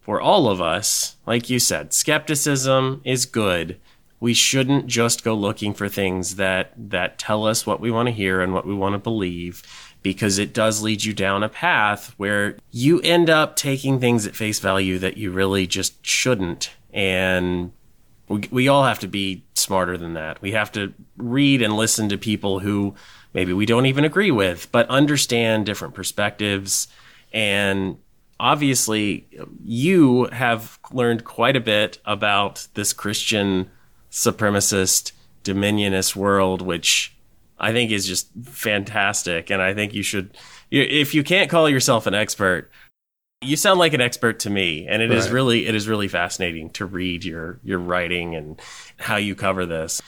[0.00, 3.78] for all of us, like you said, skepticism is good.
[4.18, 8.14] We shouldn't just go looking for things that that tell us what we want to
[8.14, 9.62] hear and what we want to believe
[10.02, 14.36] because it does lead you down a path where you end up taking things at
[14.36, 17.72] face value that you really just shouldn't and
[18.28, 20.40] we, we all have to be smarter than that.
[20.40, 22.94] We have to read and listen to people who
[23.34, 26.88] maybe we don't even agree with, but understand different perspectives.
[27.32, 27.98] And
[28.38, 29.26] obviously,
[29.64, 33.70] you have learned quite a bit about this Christian
[34.10, 35.12] supremacist,
[35.44, 37.14] dominionist world, which
[37.58, 39.50] I think is just fantastic.
[39.50, 40.36] And I think you should,
[40.70, 42.70] if you can't call yourself an expert,
[43.42, 45.18] you sound like an expert to me, and it right.
[45.18, 48.60] is really it is really fascinating to read your your writing and
[48.98, 50.02] how you cover this.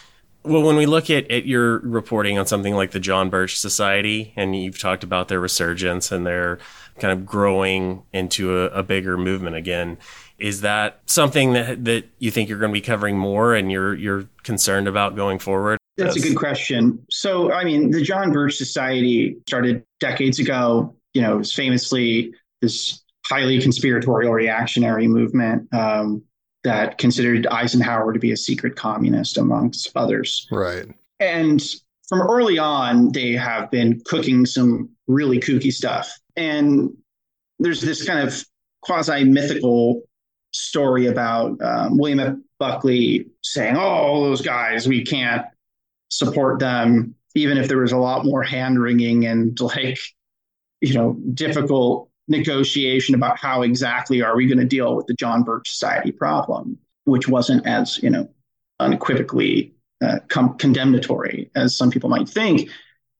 [0.44, 4.32] Well, when we look at, at your reporting on something like the John Birch Society,
[4.34, 6.58] and you've talked about their resurgence and their
[6.98, 9.98] kind of growing into a, a bigger movement again,
[10.38, 13.94] is that something that that you think you're going to be covering more, and you're
[13.94, 15.78] you're concerned about going forward?
[15.96, 17.04] That's a good question.
[17.10, 20.94] So, I mean, the John Birch Society started decades ago.
[21.14, 26.22] You know, it was famously this highly conspiratorial reactionary movement um,
[26.64, 30.46] that considered Eisenhower to be a secret communist, amongst others.
[30.50, 30.86] Right.
[31.20, 31.62] And
[32.08, 36.12] from early on, they have been cooking some really kooky stuff.
[36.36, 36.90] And
[37.58, 38.44] there's this kind of
[38.82, 40.02] quasi mythical
[40.52, 42.34] story about um, William F.
[42.58, 45.46] Buckley saying, Oh, those guys, we can't
[46.10, 49.98] support them, even if there was a lot more hand wringing and like,
[50.80, 55.44] you know, difficult negotiation about how exactly are we going to deal with the John
[55.44, 58.28] Birch Society problem, which wasn't as you know
[58.80, 59.72] unequivocally
[60.02, 62.68] uh, com- condemnatory as some people might think.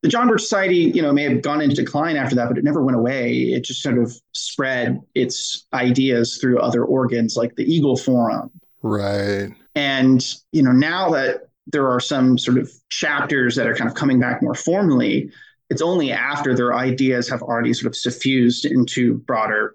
[0.02, 2.64] The John Birch Society, you know, may have gone into decline after that, but it
[2.64, 3.34] never went away.
[3.34, 8.50] It just sort of spread its ideas through other organs like the Eagle Forum.
[8.82, 9.54] Right.
[9.76, 13.94] And, you know, now that there are some sort of chapters that are kind of
[13.94, 15.30] coming back more formally,
[15.72, 19.74] it's only after their ideas have already sort of suffused into broader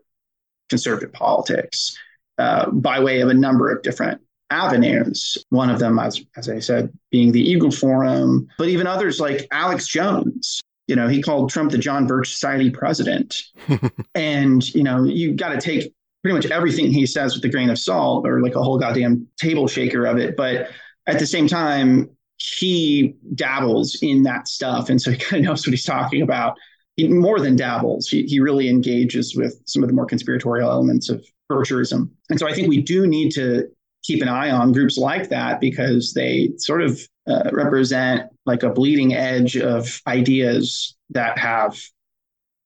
[0.70, 1.98] conservative politics
[2.38, 4.22] uh, by way of a number of different
[4.52, 5.44] avenues.
[5.50, 9.48] One of them, as, as I said, being the Eagle Forum, but even others like
[9.50, 10.62] Alex Jones.
[10.86, 13.42] You know, he called Trump the John Birch Society president.
[14.16, 15.92] and, you know, you got to take
[16.22, 19.28] pretty much everything he says with a grain of salt or like a whole goddamn
[19.42, 20.38] table shaker of it.
[20.38, 20.70] But
[21.08, 24.90] at the same time, he dabbles in that stuff.
[24.90, 26.58] And so he kind of knows what he's talking about.
[26.96, 31.10] He more than dabbles, he, he really engages with some of the more conspiratorial elements
[31.10, 32.10] of Bircherism.
[32.30, 33.68] And so I think we do need to
[34.04, 38.70] keep an eye on groups like that because they sort of uh, represent like a
[38.70, 41.80] bleeding edge of ideas that have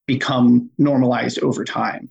[0.08, 2.10] become normalized over time.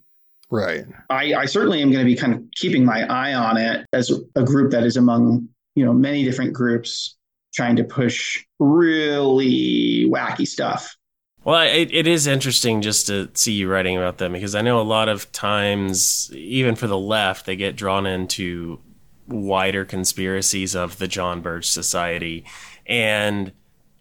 [0.51, 0.85] Right.
[1.09, 4.11] I, I certainly am going to be kind of keeping my eye on it as
[4.35, 7.17] a group that is among you know many different groups
[7.53, 10.97] trying to push really wacky stuff.
[11.43, 14.81] Well, it, it is interesting just to see you writing about them because I know
[14.81, 18.79] a lot of times, even for the left, they get drawn into
[19.27, 22.45] wider conspiracies of the John Birch Society.
[22.87, 23.53] And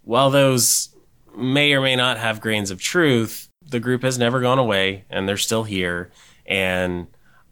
[0.04, 0.94] while those
[1.38, 5.28] may or may not have grains of truth, the group has never gone away and
[5.28, 6.12] they're still here.
[6.46, 7.08] And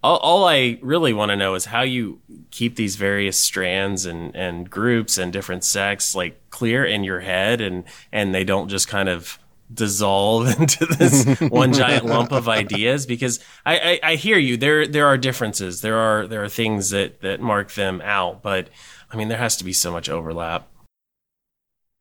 [0.07, 4.33] all, all I really want to know is how you keep these various strands and,
[4.35, 8.87] and groups and different sects like clear in your head and, and they don't just
[8.87, 9.37] kind of
[9.73, 14.87] dissolve into this one giant lump of ideas because I, I, I, hear you there
[14.87, 18.69] there are differences there are there are things that that mark them out but
[19.11, 20.69] I mean there has to be so much overlap.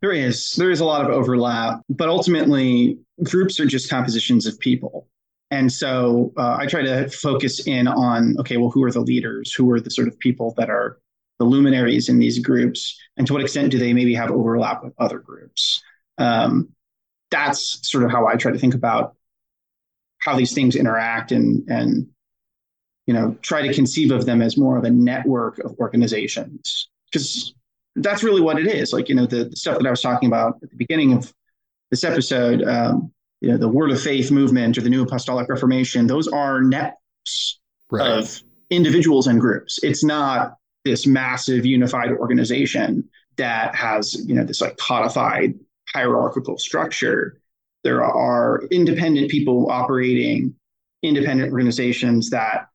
[0.01, 4.61] There is there is a lot of overlap but ultimately groups are just compositions of
[4.61, 5.09] people
[5.57, 9.55] and so uh, I try to focus in on okay well who are the leaders?
[9.55, 10.99] Who are the sort of people that are
[11.39, 12.99] the luminaries in these groups?
[13.17, 15.83] And to what extent do they maybe have overlap with other groups?
[16.19, 16.69] Um,
[17.31, 19.15] that's sort of how I try to think about
[20.19, 22.07] how these things interact and and
[23.07, 26.91] you know try to conceive of them as more of a network of organizations.
[27.11, 27.55] Because
[27.95, 28.93] that's really what it is.
[28.93, 31.33] Like you know the, the, stuff that i was talking about at the beginning of
[31.91, 33.11] this episode um,
[33.47, 37.59] you know the word of faith movement or the new apostolic reformation those are networks
[37.91, 38.19] right.
[38.19, 44.61] of individuals and groups it's not this massive unified organization that has you know this
[44.61, 45.55] like codified
[45.97, 47.41] hierarchical structure.
[47.85, 50.55] There are independent people operating
[51.03, 52.69] independent organizations that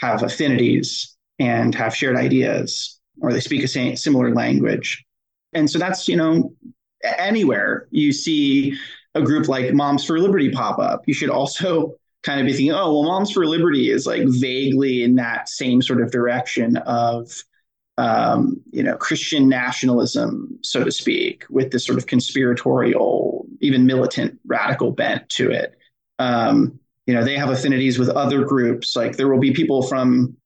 [0.00, 5.04] have affinities and have shared ideas, or they speak a similar language.
[5.52, 6.54] And so that's, you know,
[7.02, 8.76] anywhere you see
[9.14, 12.72] a group like Moms for Liberty pop up, you should also kind of be thinking,
[12.72, 17.30] oh, well, Moms for Liberty is like vaguely in that same sort of direction of
[17.98, 24.38] um, you know, Christian nationalism, so to speak, with this sort of conspiratorial, even militant,
[24.46, 25.76] radical bent to it.
[26.18, 28.96] Um, you know, they have affinities with other groups.
[28.96, 30.36] Like there will be people from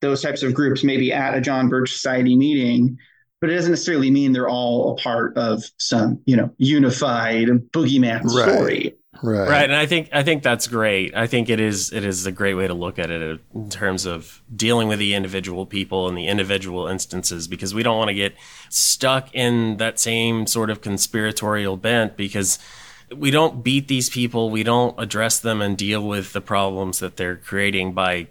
[0.00, 2.98] those types of groups maybe at a John Birch Society meeting,
[3.40, 8.22] but it doesn't necessarily mean they're all a part of some, you know, unified boogeyman
[8.24, 8.54] right.
[8.54, 8.94] story.
[9.22, 9.48] Right.
[9.48, 9.64] Right.
[9.64, 11.16] And I think I think that's great.
[11.16, 13.68] I think it is it is a great way to look at it uh, in
[13.68, 18.08] terms of dealing with the individual people and the individual instances because we don't want
[18.08, 18.34] to get
[18.68, 22.60] stuck in that same sort of conspiratorial bent because
[23.16, 27.16] we don't beat these people, we don't address them and deal with the problems that
[27.16, 28.28] they're creating by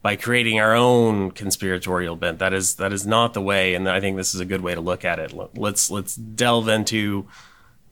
[0.00, 2.38] by creating our own conspiratorial bent.
[2.38, 4.74] That is that is not the way and I think this is a good way
[4.74, 5.32] to look at it.
[5.54, 7.26] Let's let's delve into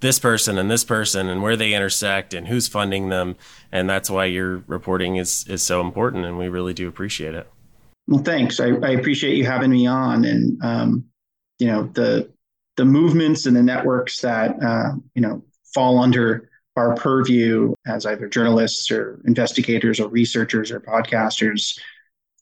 [0.01, 3.37] this person and this person and where they intersect and who's funding them.
[3.73, 6.25] And that's why your reporting is, is so important.
[6.25, 7.51] And we really do appreciate it.
[8.07, 8.61] Well, thanks.
[8.61, 11.05] I, I appreciate you having me on and, um,
[11.59, 12.31] you know, the,
[12.77, 15.43] the movements and the networks that, uh, you know,
[15.73, 21.79] fall under our purview as either journalists or investigators or researchers or podcasters,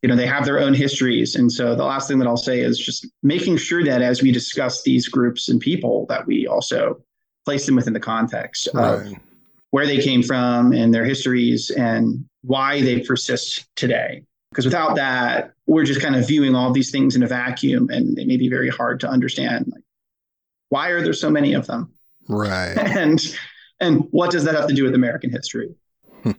[0.04, 1.34] you know, they have their own histories.
[1.34, 4.32] And so the last thing that I'll say is just making sure that as we
[4.32, 7.02] discuss these groups and people that we also
[7.46, 8.96] place them within the context right.
[8.96, 9.14] of
[9.70, 14.22] where they came from and their histories and why they persist today.
[14.50, 18.18] Because without that, we're just kind of viewing all these things in a vacuum and
[18.18, 19.72] it may be very hard to understand.
[19.72, 19.84] Like,
[20.68, 21.90] why are there so many of them?
[22.28, 22.74] Right.
[22.76, 23.18] and
[23.80, 25.74] and what does that have to do with American history?
[26.22, 26.32] Hmm.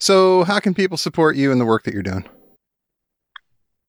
[0.00, 2.28] So, how can people support you in the work that you're doing?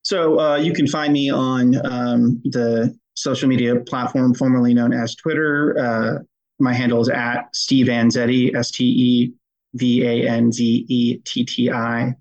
[0.08, 5.16] So, uh, you can find me on um, the social media platform formerly known as
[5.16, 5.78] Twitter.
[5.78, 6.20] Uh,
[6.60, 9.34] my handle is at Steve Vanzetti, S T E
[9.74, 12.16] V A N Z E T T I.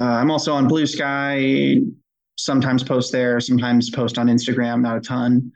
[0.00, 1.82] Uh, I'm also on Blue Sky,
[2.38, 5.52] sometimes post there, sometimes post on Instagram, not a ton.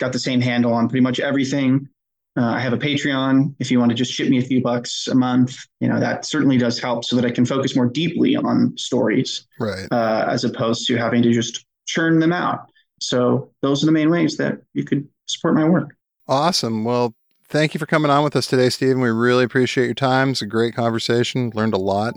[0.00, 1.90] Got the same handle on pretty much everything.
[2.36, 3.54] Uh, I have a Patreon.
[3.58, 6.24] If you want to just ship me a few bucks a month, you know that
[6.24, 9.86] certainly does help, so that I can focus more deeply on stories, right?
[9.90, 12.70] Uh, as opposed to having to just churn them out.
[13.00, 15.96] So those are the main ways that you could support my work.
[16.28, 16.84] Awesome.
[16.84, 17.14] Well,
[17.48, 19.00] thank you for coming on with us today, Steven.
[19.00, 20.30] We really appreciate your time.
[20.30, 21.50] It's a great conversation.
[21.54, 22.14] Learned a lot.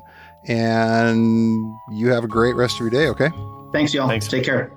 [0.47, 3.29] And you have a great rest of your day, okay?
[3.73, 4.07] Thanks, y'all.
[4.07, 4.27] Thanks.
[4.27, 4.71] Take care.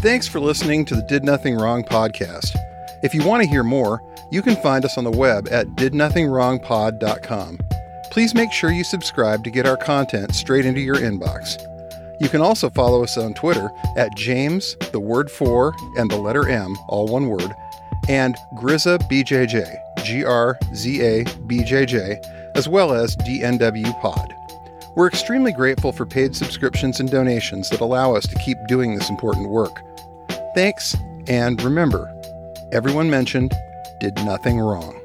[0.00, 2.56] Thanks for listening to the Did Nothing Wrong podcast.
[3.02, 7.58] If you want to hear more, you can find us on the web at didnothingwrongpod.com.
[8.12, 11.60] Please make sure you subscribe to get our content straight into your inbox.
[12.20, 16.48] You can also follow us on Twitter at James, the word for, and the letter
[16.48, 17.52] M, all one word,
[18.08, 22.20] and Grizza BJJ, G R Z A B J J,
[22.54, 24.32] as well as DNW Pod.
[24.98, 29.08] We're extremely grateful for paid subscriptions and donations that allow us to keep doing this
[29.08, 29.80] important work.
[30.56, 30.96] Thanks,
[31.28, 32.12] and remember,
[32.72, 33.54] everyone mentioned
[34.00, 34.97] did nothing wrong.